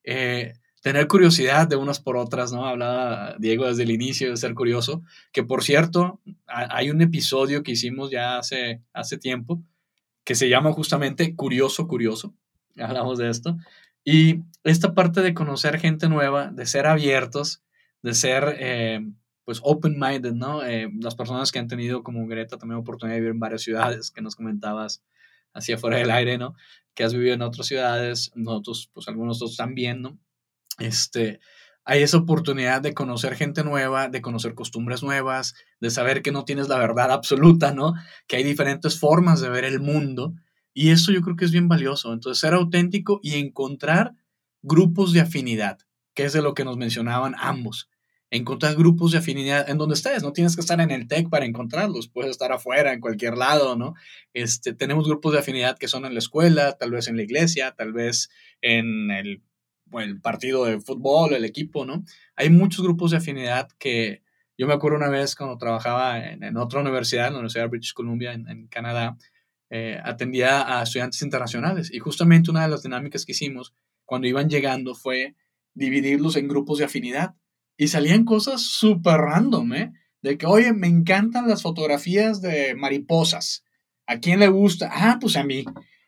Eh, 0.05 0.53
tener 0.87 1.09
curiosidad 1.09 1.67
de 1.67 1.75
unas 1.75 1.99
por 1.99 2.17
otras, 2.17 2.53
¿no? 2.53 2.65
Hablaba 2.65 3.35
Diego 3.41 3.67
desde 3.67 3.83
el 3.83 3.91
inicio 3.91 4.31
de 4.31 4.37
ser 4.37 4.55
curioso, 4.55 5.03
que 5.33 5.43
por 5.43 5.65
cierto, 5.65 6.21
hay 6.47 6.91
un 6.91 7.03
episodio 7.03 7.65
que 7.65 7.73
hicimos 7.73 8.13
ya 8.13 8.39
hace, 8.39 8.85
hace 8.93 9.19
tiempo 9.19 9.61
que 10.23 10.37
se 10.37 10.49
llama 10.49 10.71
justamente 10.71 11.35
Curioso, 11.35 11.89
Curioso. 11.89 12.37
Hablamos 12.79 13.19
de 13.19 13.31
esto. 13.31 13.57
Y 14.05 14.45
esta 14.63 14.95
parte 14.95 15.23
de 15.23 15.35
conocer 15.35 15.81
gente 15.81 16.09
nueva, 16.09 16.53
de 16.53 16.67
ser 16.67 16.87
abiertos, 16.87 17.65
de 18.03 18.15
ser 18.15 18.57
eh, 18.61 19.01
pues 19.45 19.59
open-minded, 19.65 20.35
¿no? 20.35 20.65
Eh, 20.65 20.89
las 21.01 21.17
personas 21.17 21.51
que 21.51 21.59
han 21.59 21.67
tenido 21.67 22.05
como 22.05 22.29
Greta 22.29 22.59
también 22.59 22.79
oportunidad 22.79 23.17
de 23.17 23.23
vivir 23.23 23.35
en 23.35 23.41
varias 23.41 23.63
ciudades, 23.63 24.13
que 24.13 24.23
nos 24.23 24.37
comentabas 24.37 25.03
hacia 25.53 25.75
afuera 25.75 25.97
del 25.97 26.13
aire, 26.13 26.39
¿no? 26.39 26.55
Que 26.95 27.03
has 27.03 27.13
vivido 27.13 27.35
en 27.35 27.43
otras 27.43 27.67
ciudades, 27.67 28.31
nosotros, 28.37 28.89
pues 28.95 29.09
algunos 29.09 29.43
otros 29.43 29.57
también, 29.57 30.01
¿no? 30.01 30.17
Este, 30.79 31.41
hay 31.85 32.03
esa 32.03 32.19
oportunidad 32.19 32.83
de 32.83 32.95
conocer 32.95 33.35
gente 33.37 33.65
nueva, 33.65 34.09
de 34.09 34.21
conocer 34.21 34.55
costumbres 34.55 35.03
nuevas, 35.03 35.55
de 35.81 35.91
saber 35.91 36.23
que 36.23 36.33
no 36.33 36.45
tienes 36.45 36.69
la 36.69 36.79
verdad 36.79 37.11
absoluta, 37.13 37.73
¿no? 37.73 37.95
Que 38.27 38.37
hay 38.37 38.45
diferentes 38.45 38.99
formas 38.99 39.41
de 39.41 39.49
ver 39.49 39.65
el 39.65 39.81
mundo 39.81 40.35
y 40.75 40.91
eso 40.91 41.13
yo 41.13 41.23
creo 41.23 41.37
que 41.37 41.45
es 41.45 41.53
bien 41.53 41.69
valioso. 41.69 42.13
Entonces, 42.13 42.41
ser 42.41 42.55
auténtico 42.55 43.21
y 43.23 43.37
encontrar 43.37 44.15
grupos 44.63 45.13
de 45.13 45.21
afinidad, 45.21 45.79
que 46.15 46.25
es 46.25 46.33
de 46.33 46.43
lo 46.43 46.55
que 46.55 46.65
nos 46.65 46.77
mencionaban 46.77 47.35
ambos 47.39 47.89
encontrar 48.31 48.75
grupos 48.75 49.13
de 49.13 49.19
afinidad 49.19 49.69
en 49.69 49.79
donde 49.79 49.95
estés. 49.95 50.23
No 50.23 50.33
tienes 50.33 50.55
que 50.55 50.61
estar 50.61 50.81
en 50.81 50.91
el 50.91 51.09
TEC 51.09 51.29
para 51.29 51.45
encontrarlos, 51.45 52.09
puedes 52.09 52.31
estar 52.31 52.53
afuera, 52.53 52.93
en 52.93 53.01
cualquier 53.01 53.37
lado, 53.37 53.77
¿no? 53.77 53.95
Este, 54.33 54.75
tenemos 54.75 55.07
grupos 55.07 55.33
de 55.33 55.39
afinidad 55.39 55.79
que 55.79 55.89
son 55.89 56.05
en 56.05 56.13
la 56.13 56.19
escuela, 56.19 56.77
tal 56.79 56.91
vez 56.91 57.09
en 57.09 57.17
la 57.17 57.23
iglesia, 57.23 57.75
tal 57.77 57.93
vez 57.93 58.29
en 58.61 59.11
el, 59.11 59.43
el 59.93 60.21
partido 60.21 60.65
de 60.65 60.81
fútbol, 60.81 61.35
el 61.35 61.45
equipo, 61.45 61.85
¿no? 61.85 62.05
Hay 62.35 62.51
muchos 62.51 62.85
grupos 62.85 63.13
de 63.13 63.19
afinidad 63.19 63.69
que 63.79 64.23
yo 64.59 64.67
me 64.67 64.75
acuerdo 64.75 64.97
una 64.97 65.09
vez 65.09 65.37
cuando 65.37 65.59
trabajaba 65.59 66.19
en, 66.19 66.57
otra 66.57 66.81
universidad, 66.81 67.27
en 67.27 67.35
la 67.35 67.39
Universidad 67.41 67.65
de 67.65 67.71
British 67.71 67.93
Columbia, 67.93 68.33
en, 68.33 68.67
Canadá, 68.69 69.19
eh, 69.71 70.01
atendía 70.03 70.79
a 70.79 70.83
estudiantes 70.83 71.21
internacionales 71.23 71.93
y 71.93 71.99
justamente 71.99 72.51
una 72.51 72.63
de 72.63 72.69
las 72.69 72.83
dinámicas 72.83 73.27
que 73.27 73.33
hicimos 73.33 73.75
cuando 74.05 74.29
iban 74.29 74.49
llegando 74.49 74.95
fue 74.95 75.35
dividirlos 75.75 76.37
en 76.37 76.49
grupos 76.49 76.79
de 76.79 76.85
afinidad 76.85 77.35
y 77.77 77.89
salían 77.89 78.25
cosas 78.25 78.63
súper 78.63 79.19
random, 79.19 79.75
¿eh? 79.75 79.93
De 80.23 80.39
que, 80.39 80.47
oye, 80.47 80.73
me 80.73 80.87
encantan 80.87 81.49
las 81.49 81.63
fotografías 81.63 82.41
de 82.41 82.75
mariposas. 82.75 83.65
¿A 84.07 84.19
quién 84.19 84.41
le 84.41 84.49
gusta? 84.49 84.91
Ah, 84.91 85.19
pues 85.21 85.37
a 85.37 85.45
mí. 85.45 85.65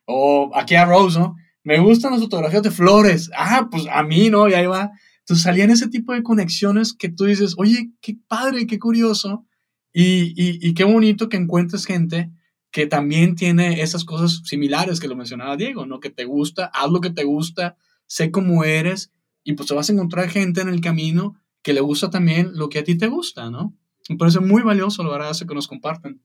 O 0.06 0.50
aquí 0.54 0.74
a 0.74 0.86
Rose, 0.86 1.18
¿no? 1.18 1.36
Me 1.68 1.80
gustan 1.80 2.12
las 2.12 2.22
fotografías 2.22 2.62
de 2.62 2.70
flores. 2.70 3.30
Ah, 3.36 3.68
pues 3.70 3.84
a 3.92 4.02
mí, 4.02 4.30
¿no? 4.30 4.48
Y 4.48 4.54
ahí 4.54 4.64
va. 4.64 4.90
Entonces 5.18 5.42
salían 5.42 5.70
ese 5.70 5.88
tipo 5.88 6.14
de 6.14 6.22
conexiones 6.22 6.94
que 6.94 7.10
tú 7.10 7.26
dices, 7.26 7.56
oye, 7.58 7.90
qué 8.00 8.16
padre, 8.26 8.66
qué 8.66 8.78
curioso. 8.78 9.44
Y, 9.92 10.32
y, 10.34 10.66
y 10.66 10.72
qué 10.72 10.84
bonito 10.84 11.28
que 11.28 11.36
encuentres 11.36 11.84
gente 11.84 12.30
que 12.70 12.86
también 12.86 13.34
tiene 13.34 13.82
esas 13.82 14.06
cosas 14.06 14.40
similares 14.46 14.98
que 14.98 15.08
lo 15.08 15.14
mencionaba 15.14 15.58
Diego, 15.58 15.84
¿no? 15.84 16.00
Que 16.00 16.08
te 16.08 16.24
gusta, 16.24 16.70
haz 16.72 16.90
lo 16.90 17.02
que 17.02 17.10
te 17.10 17.24
gusta, 17.24 17.76
sé 18.06 18.30
cómo 18.30 18.64
eres 18.64 19.12
y 19.44 19.52
pues 19.52 19.68
te 19.68 19.74
vas 19.74 19.90
a 19.90 19.92
encontrar 19.92 20.30
gente 20.30 20.62
en 20.62 20.70
el 20.70 20.80
camino 20.80 21.36
que 21.60 21.74
le 21.74 21.82
gusta 21.82 22.08
también 22.08 22.52
lo 22.54 22.70
que 22.70 22.78
a 22.78 22.84
ti 22.84 22.96
te 22.96 23.08
gusta, 23.08 23.50
¿no? 23.50 23.76
Me 24.08 24.16
parece 24.16 24.40
muy 24.40 24.62
valioso, 24.62 25.02
eso 25.30 25.46
que 25.46 25.54
nos 25.54 25.68
comparten. 25.68 26.22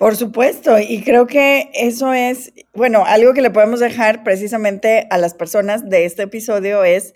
Por 0.00 0.16
supuesto, 0.16 0.78
y 0.78 1.02
creo 1.02 1.26
que 1.26 1.70
eso 1.74 2.14
es, 2.14 2.54
bueno, 2.72 3.04
algo 3.04 3.34
que 3.34 3.42
le 3.42 3.50
podemos 3.50 3.80
dejar 3.80 4.24
precisamente 4.24 5.06
a 5.10 5.18
las 5.18 5.34
personas 5.34 5.90
de 5.90 6.06
este 6.06 6.22
episodio 6.22 6.84
es 6.84 7.14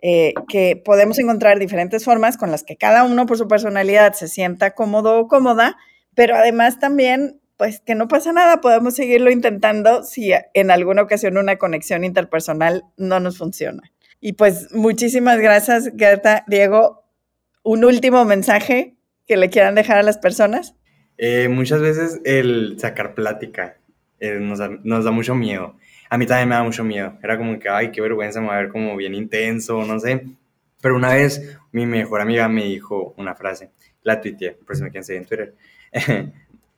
eh, 0.00 0.32
que 0.48 0.76
podemos 0.82 1.18
encontrar 1.18 1.58
diferentes 1.58 2.06
formas 2.06 2.38
con 2.38 2.50
las 2.50 2.64
que 2.64 2.78
cada 2.78 3.04
uno 3.04 3.26
por 3.26 3.36
su 3.36 3.48
personalidad 3.48 4.14
se 4.14 4.28
sienta 4.28 4.70
cómodo 4.70 5.18
o 5.18 5.28
cómoda, 5.28 5.76
pero 6.14 6.34
además 6.34 6.78
también, 6.78 7.38
pues 7.58 7.80
que 7.80 7.94
no 7.94 8.08
pasa 8.08 8.32
nada, 8.32 8.62
podemos 8.62 8.94
seguirlo 8.94 9.30
intentando 9.30 10.02
si 10.02 10.32
en 10.54 10.70
alguna 10.70 11.02
ocasión 11.02 11.36
una 11.36 11.58
conexión 11.58 12.02
interpersonal 12.02 12.84
no 12.96 13.20
nos 13.20 13.36
funciona. 13.36 13.92
Y 14.20 14.32
pues 14.32 14.72
muchísimas 14.72 15.38
gracias, 15.38 15.92
Gerta. 15.98 16.46
Diego, 16.48 17.04
un 17.62 17.84
último 17.84 18.24
mensaje 18.24 18.96
que 19.26 19.36
le 19.36 19.50
quieran 19.50 19.74
dejar 19.74 19.98
a 19.98 20.02
las 20.02 20.16
personas. 20.16 20.74
Eh, 21.24 21.48
muchas 21.48 21.80
veces 21.80 22.20
el 22.24 22.80
sacar 22.80 23.14
plática 23.14 23.76
eh, 24.18 24.40
nos, 24.40 24.58
da, 24.58 25.10
mucho 25.12 25.36
miedo. 25.36 25.76
A 26.10 26.18
mí 26.18 26.26
también 26.26 26.48
me 26.48 26.56
da 26.56 26.64
mucho 26.64 26.82
miedo. 26.82 27.16
Era 27.22 27.38
como 27.38 27.60
que, 27.60 27.68
ay, 27.68 27.92
qué 27.92 28.00
vergüenza, 28.00 28.40
me 28.40 28.48
va 28.48 28.56
a 28.56 28.62
ver 28.62 28.70
como 28.70 28.96
bien 28.96 29.14
intenso, 29.14 29.84
no 29.84 30.00
sé. 30.00 30.26
Pero 30.80 30.96
una 30.96 31.14
vez 31.14 31.56
mi 31.70 31.86
mejor 31.86 32.22
amiga 32.22 32.48
me 32.48 32.64
dijo 32.64 33.14
una 33.18 33.36
frase, 33.36 33.70
la 34.02 34.20
tuiteé, 34.20 34.58
por 34.66 34.74
si 34.74 34.82
me 34.82 34.90
quieren 34.90 35.04
seguir 35.04 35.22
en 35.22 35.28
Twitter. 35.28 35.54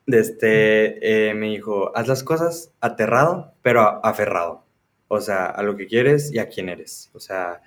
de 0.06 0.18
este, 0.18 1.30
eh, 1.30 1.32
me 1.32 1.46
dijo, 1.48 1.96
haz 1.96 2.06
las 2.06 2.22
cosas 2.22 2.70
aterrado, 2.82 3.54
pero 3.62 4.04
aferrado 4.04 4.66
o 5.08 5.22
sea, 5.22 5.46
a 5.46 5.62
lo 5.62 5.74
que 5.74 5.86
quieres 5.86 6.30
y 6.30 6.38
a 6.38 6.50
quién 6.50 6.68
eres. 6.68 7.10
O 7.14 7.20
sea, 7.20 7.62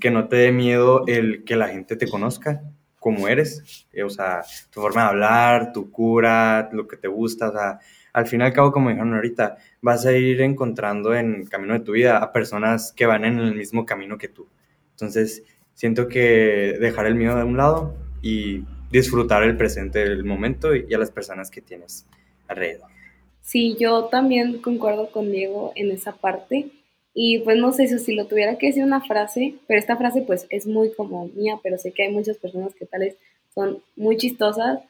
que 0.00 0.10
no 0.10 0.26
te 0.26 0.36
dé 0.36 0.50
miedo 0.50 1.04
el 1.06 1.44
que 1.44 1.54
la 1.54 1.68
gente 1.68 1.94
te 1.94 2.08
conozca 2.08 2.62
como 2.98 3.28
eres, 3.28 3.86
eh, 3.92 4.02
o 4.02 4.10
sea, 4.10 4.42
tu 4.70 4.80
forma 4.80 5.02
de 5.02 5.08
hablar, 5.08 5.72
tu 5.72 5.90
cura, 5.90 6.68
lo 6.72 6.86
que 6.88 6.96
te 6.96 7.08
gusta, 7.08 7.48
o 7.50 7.52
sea, 7.52 7.78
al 8.12 8.26
fin 8.26 8.40
y 8.40 8.44
al 8.44 8.52
cabo, 8.52 8.72
como 8.72 8.88
dijeron 8.88 9.14
ahorita, 9.14 9.58
vas 9.82 10.06
a 10.06 10.12
ir 10.12 10.40
encontrando 10.40 11.14
en 11.14 11.34
el 11.34 11.48
camino 11.48 11.74
de 11.74 11.80
tu 11.80 11.92
vida 11.92 12.18
a 12.18 12.32
personas 12.32 12.92
que 12.92 13.06
van 13.06 13.24
en 13.24 13.38
el 13.38 13.54
mismo 13.54 13.84
camino 13.84 14.16
que 14.16 14.28
tú. 14.28 14.48
Entonces, 14.92 15.44
siento 15.74 16.08
que 16.08 16.78
dejar 16.80 17.06
el 17.06 17.14
miedo 17.14 17.36
de 17.36 17.44
un 17.44 17.58
lado 17.58 17.94
y 18.22 18.64
disfrutar 18.90 19.42
el 19.42 19.56
presente 19.56 19.98
del 19.98 20.24
momento 20.24 20.74
y 20.74 20.92
a 20.94 20.98
las 20.98 21.10
personas 21.10 21.50
que 21.50 21.60
tienes 21.60 22.06
alrededor. 22.48 22.88
Sí, 23.42 23.76
yo 23.78 24.06
también 24.06 24.60
concuerdo 24.60 25.10
con 25.10 25.30
Diego 25.30 25.72
en 25.76 25.90
esa 25.90 26.12
parte. 26.12 26.70
Y 27.18 27.38
pues 27.38 27.56
no 27.56 27.72
sé 27.72 27.88
si 27.98 28.14
lo 28.14 28.26
tuviera 28.26 28.58
que 28.58 28.66
decir 28.66 28.84
una 28.84 29.00
frase, 29.00 29.54
pero 29.66 29.80
esta 29.80 29.96
frase 29.96 30.20
pues 30.20 30.46
es 30.50 30.66
muy 30.66 30.92
como 30.92 31.28
mía, 31.28 31.58
pero 31.62 31.78
sé 31.78 31.92
que 31.92 32.02
hay 32.02 32.12
muchas 32.12 32.36
personas 32.36 32.74
que 32.74 32.84
tales 32.84 33.16
son 33.54 33.82
muy 33.96 34.18
chistosas 34.18 34.80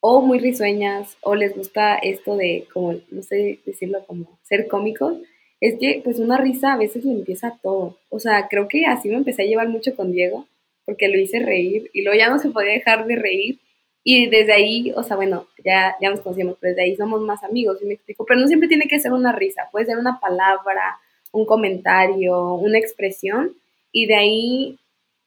o 0.00 0.22
muy 0.22 0.38
risueñas 0.38 1.18
o 1.20 1.34
les 1.34 1.54
gusta 1.54 1.96
esto 1.96 2.36
de 2.36 2.66
como, 2.72 2.94
no 3.10 3.22
sé 3.22 3.58
decirlo 3.66 4.02
como 4.06 4.38
ser 4.44 4.66
cómicos. 4.66 5.18
Es 5.60 5.74
que 5.78 6.00
pues 6.02 6.18
una 6.18 6.38
risa 6.38 6.72
a 6.72 6.78
veces 6.78 7.04
le 7.04 7.12
empieza 7.12 7.58
todo. 7.62 7.98
O 8.08 8.18
sea, 8.18 8.48
creo 8.48 8.66
que 8.66 8.86
así 8.86 9.10
me 9.10 9.16
empecé 9.16 9.42
a 9.42 9.46
llevar 9.46 9.68
mucho 9.68 9.94
con 9.94 10.10
Diego 10.10 10.46
porque 10.86 11.08
lo 11.08 11.18
hice 11.18 11.40
reír 11.40 11.90
y 11.92 12.00
luego 12.02 12.18
ya 12.18 12.30
no 12.30 12.38
se 12.38 12.48
podía 12.48 12.72
dejar 12.72 13.06
de 13.06 13.16
reír 13.16 13.58
y 14.02 14.30
desde 14.30 14.54
ahí, 14.54 14.90
o 14.96 15.02
sea, 15.02 15.16
bueno, 15.16 15.48
ya, 15.62 15.94
ya 16.00 16.08
nos 16.08 16.20
conocíamos, 16.20 16.56
pero 16.58 16.70
desde 16.70 16.84
ahí 16.84 16.96
somos 16.96 17.20
más 17.20 17.44
amigos, 17.44 17.76
y 17.82 17.84
me 17.84 17.92
explico. 17.92 18.24
Pero 18.24 18.40
no 18.40 18.46
siempre 18.46 18.66
tiene 18.66 18.86
que 18.88 18.98
ser 19.00 19.12
una 19.12 19.32
risa, 19.32 19.68
puede 19.70 19.84
ser 19.84 19.98
una 19.98 20.18
palabra, 20.18 20.98
un 21.32 21.46
comentario, 21.46 22.54
una 22.54 22.78
expresión, 22.78 23.56
y 23.92 24.06
de 24.06 24.14
ahí 24.14 24.78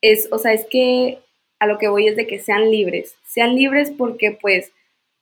es, 0.02 0.30
o 0.32 0.38
sea, 0.38 0.54
es 0.54 0.66
que 0.66 1.20
a 1.60 1.68
lo 1.68 1.78
que 1.78 1.88
voy 1.88 2.08
es 2.08 2.16
de 2.16 2.28
que 2.28 2.40
sean 2.40 2.72
libres, 2.72 3.16
sean 3.26 3.56
libres 3.56 3.92
porque 3.92 4.32
pues 4.32 4.72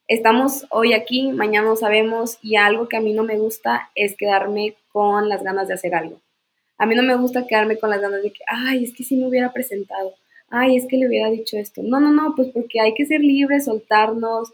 estamos 0.07 0.65
hoy 0.71 0.93
aquí, 0.93 1.31
mañana 1.31 1.67
no 1.67 1.75
sabemos 1.75 2.37
y 2.41 2.55
algo 2.55 2.87
que 2.87 2.97
a 2.97 3.01
mí 3.01 3.13
no 3.13 3.23
me 3.23 3.37
gusta 3.37 3.91
es 3.95 4.15
quedarme 4.15 4.75
con 4.91 5.29
las 5.29 5.43
ganas 5.43 5.67
de 5.67 5.73
hacer 5.75 5.93
algo. 5.95 6.19
A 6.77 6.85
mí 6.85 6.95
no 6.95 7.03
me 7.03 7.15
gusta 7.15 7.45
quedarme 7.45 7.77
con 7.77 7.89
las 7.89 8.01
ganas 8.01 8.23
de 8.23 8.31
que, 8.31 8.39
ay, 8.47 8.85
es 8.85 8.95
que 8.95 9.03
si 9.03 9.17
me 9.17 9.27
hubiera 9.27 9.51
presentado, 9.51 10.15
ay, 10.49 10.77
es 10.77 10.87
que 10.87 10.97
le 10.97 11.07
hubiera 11.07 11.29
dicho 11.29 11.57
esto. 11.57 11.81
No, 11.83 11.99
no, 11.99 12.11
no, 12.11 12.33
pues 12.35 12.49
porque 12.53 12.79
hay 12.79 12.93
que 12.93 13.05
ser 13.05 13.19
libres, 13.19 13.65
soltarnos. 13.65 14.49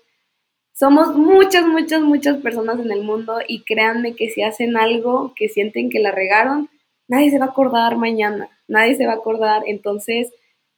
Somos 0.77 1.15
muchas, 1.15 1.65
muchas, 1.65 2.01
muchas 2.01 2.41
personas 2.41 2.79
en 2.79 2.91
el 2.91 3.01
mundo 3.01 3.38
y 3.47 3.61
créanme 3.61 4.13
que 4.13 4.29
si 4.29 4.43
hacen 4.43 4.75
algo 4.75 5.33
que 5.33 5.47
sienten 5.47 5.89
que 5.89 6.01
la 6.01 6.11
regaron, 6.11 6.69
nadie 7.07 7.31
se 7.31 7.39
va 7.39 7.45
a 7.45 7.49
acordar 7.49 7.95
mañana, 7.95 8.49
nadie 8.67 8.95
se 8.95 9.05
va 9.05 9.13
a 9.13 9.15
acordar. 9.15 9.63
Entonces 9.67 10.33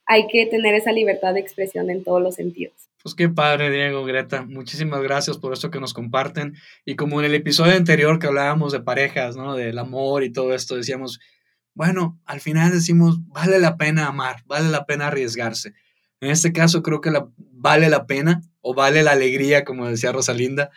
hay 0.06 0.28
que 0.28 0.46
tener 0.46 0.76
esa 0.76 0.92
libertad 0.92 1.34
de 1.34 1.40
expresión 1.40 1.90
en 1.90 2.04
todos 2.04 2.22
los 2.22 2.36
sentidos. 2.36 2.74
Pues 3.02 3.16
qué 3.16 3.28
padre, 3.28 3.72
Diego, 3.72 4.04
Greta. 4.04 4.42
Muchísimas 4.42 5.02
gracias 5.02 5.36
por 5.36 5.52
esto 5.52 5.72
que 5.72 5.80
nos 5.80 5.94
comparten. 5.94 6.54
Y 6.84 6.94
como 6.94 7.18
en 7.18 7.26
el 7.26 7.34
episodio 7.34 7.74
anterior 7.74 8.20
que 8.20 8.28
hablábamos 8.28 8.70
de 8.70 8.80
parejas, 8.80 9.36
¿no? 9.36 9.56
Del 9.56 9.80
amor 9.80 10.22
y 10.22 10.30
todo 10.30 10.54
esto, 10.54 10.76
decíamos, 10.76 11.18
bueno, 11.74 12.20
al 12.24 12.38
final 12.38 12.70
decimos, 12.70 13.18
vale 13.30 13.58
la 13.58 13.76
pena 13.76 14.06
amar, 14.06 14.44
vale 14.46 14.68
la 14.68 14.86
pena 14.86 15.08
arriesgarse. 15.08 15.74
En 16.20 16.30
este 16.30 16.52
caso 16.52 16.84
creo 16.84 17.00
que 17.00 17.10
la, 17.10 17.28
vale 17.36 17.88
la 17.88 18.06
pena 18.06 18.42
o 18.68 18.74
vale 18.74 19.02
la 19.02 19.12
alegría, 19.12 19.64
como 19.64 19.88
decía 19.88 20.12
Rosalinda, 20.12 20.68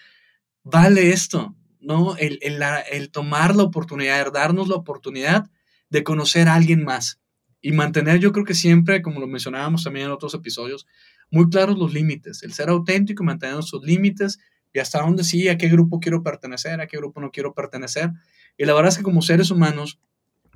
vale 0.64 1.12
esto, 1.12 1.58
¿no? 1.82 2.16
El, 2.16 2.40
el, 2.42 2.58
el 2.90 3.12
tomar 3.12 3.54
la 3.54 3.64
oportunidad, 3.64 4.32
darnos 4.32 4.70
la 4.70 4.76
oportunidad 4.76 5.50
de 5.90 6.02
conocer 6.02 6.48
a 6.48 6.56
alguien 6.56 6.86
más 6.86 7.20
y 7.60 7.74
mantener, 7.74 8.20
yo 8.20 8.32
creo 8.32 8.46
que 8.46 8.54
siempre, 8.54 9.02
como 9.02 9.20
lo 9.20 9.28
mencionábamos 9.28 9.84
también 9.84 10.06
en 10.06 10.14
otros 10.14 10.34
episodios, 10.34 10.88
muy 11.32 11.50
claros 11.50 11.78
los 11.78 11.94
límites, 11.94 12.44
el 12.44 12.54
ser 12.54 12.70
auténtico 12.70 13.26
mantener 13.26 13.62
sus 13.62 13.84
límites 13.84 14.40
y 14.72 14.80
hasta 14.80 15.02
dónde 15.02 15.26
sí, 15.26 15.50
a 15.50 15.58
qué 15.58 15.68
grupo 15.68 16.00
quiero 16.00 16.24
pertenecer, 16.24 16.80
a 16.80 16.88
qué 16.88 16.96
grupo 16.96 17.20
no 17.20 17.30
quiero 17.30 17.54
pertenecer. 17.54 18.12
Y 18.58 18.64
la 18.64 18.74
verdad 18.74 18.94
es 18.94 19.00
que 19.00 19.04
como 19.04 19.22
seres 19.22 19.52
humanos, 19.52 20.00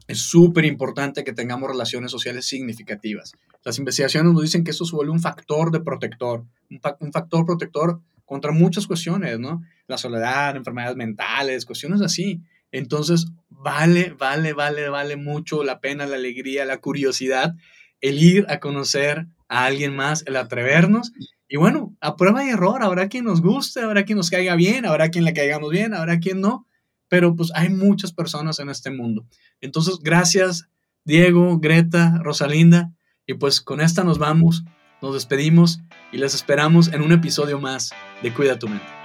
es 0.08 0.20
súper 0.20 0.66
importante 0.66 1.24
que 1.24 1.34
tengamos 1.34 1.70
relaciones 1.70 2.12
sociales 2.12 2.46
significativas. 2.46 3.34
Las 3.64 3.80
investigaciones 3.80 4.34
nos 4.34 4.44
dicen 4.44 4.64
que 4.64 4.72
eso 4.72 4.86
se 4.86 4.96
vuelve 4.96 5.12
un 5.12 5.20
factor 5.20 5.72
de 5.72 5.80
protector, 5.80 6.46
un, 6.70 7.12
factor 7.12 7.46
protector 7.46 8.02
contra 8.24 8.52
muchas 8.52 8.86
cuestiones, 8.86 9.40
¿no? 9.40 9.64
La 9.88 9.98
soledad, 9.98 10.56
enfermedades 10.56 10.96
mentales, 10.96 11.66
cuestiones 11.66 12.02
así. 12.02 12.42
Entonces, 12.72 13.28
vale, 13.50 14.16
vale, 14.18 14.54
vale, 14.54 14.90
vale 14.90 15.16
mucho 15.16 15.64
la 15.64 15.80
pena, 15.80 16.06
la 16.06 16.18
alegría, 16.18 16.66
la 16.66 16.78
curiosidad, 16.78 17.56
el 18.02 18.22
ir 18.22 18.46
a 18.50 18.60
conocer 18.60 19.28
a 19.48 19.66
alguien 19.66 19.96
más, 19.96 20.24
el 20.28 20.36
atrevernos. 20.36 21.14
Y 21.48 21.58
bueno, 21.58 21.96
a 22.00 22.16
prueba 22.16 22.44
y 22.44 22.50
error, 22.50 22.84
habrá 22.84 23.08
quien 23.08 23.26
nos 23.26 23.42
guste, 23.42 23.82
habrá 23.82 24.04
quien 24.04 24.18
nos 24.18 24.30
caiga 24.30 24.56
bien, 24.56 24.86
habrá 24.86 25.10
quien 25.10 25.26
le 25.26 25.34
caigamos 25.34 25.72
bien, 25.72 25.94
habrá 25.94 26.20
quien 26.20 26.42
no 26.42 26.68
pero 27.16 27.34
pues 27.34 27.50
hay 27.56 27.70
muchas 27.70 28.12
personas 28.12 28.60
en 28.60 28.68
este 28.68 28.92
mundo. 28.92 29.26
Entonces, 29.62 30.00
gracias 30.02 30.68
Diego, 31.06 31.60
Greta, 31.60 32.20
Rosalinda, 32.22 32.92
y 33.26 33.36
pues 33.36 33.62
con 33.62 33.80
esta 33.80 34.04
nos 34.04 34.18
vamos, 34.18 34.66
nos 35.02 35.14
despedimos 35.14 35.80
y 36.12 36.18
les 36.18 36.36
esperamos 36.36 36.90
en 36.92 37.02
un 37.02 37.14
episodio 37.14 37.58
más 37.58 37.92
de 38.22 38.34
Cuida 38.34 38.60
tu 38.60 38.68
mente. 38.68 39.05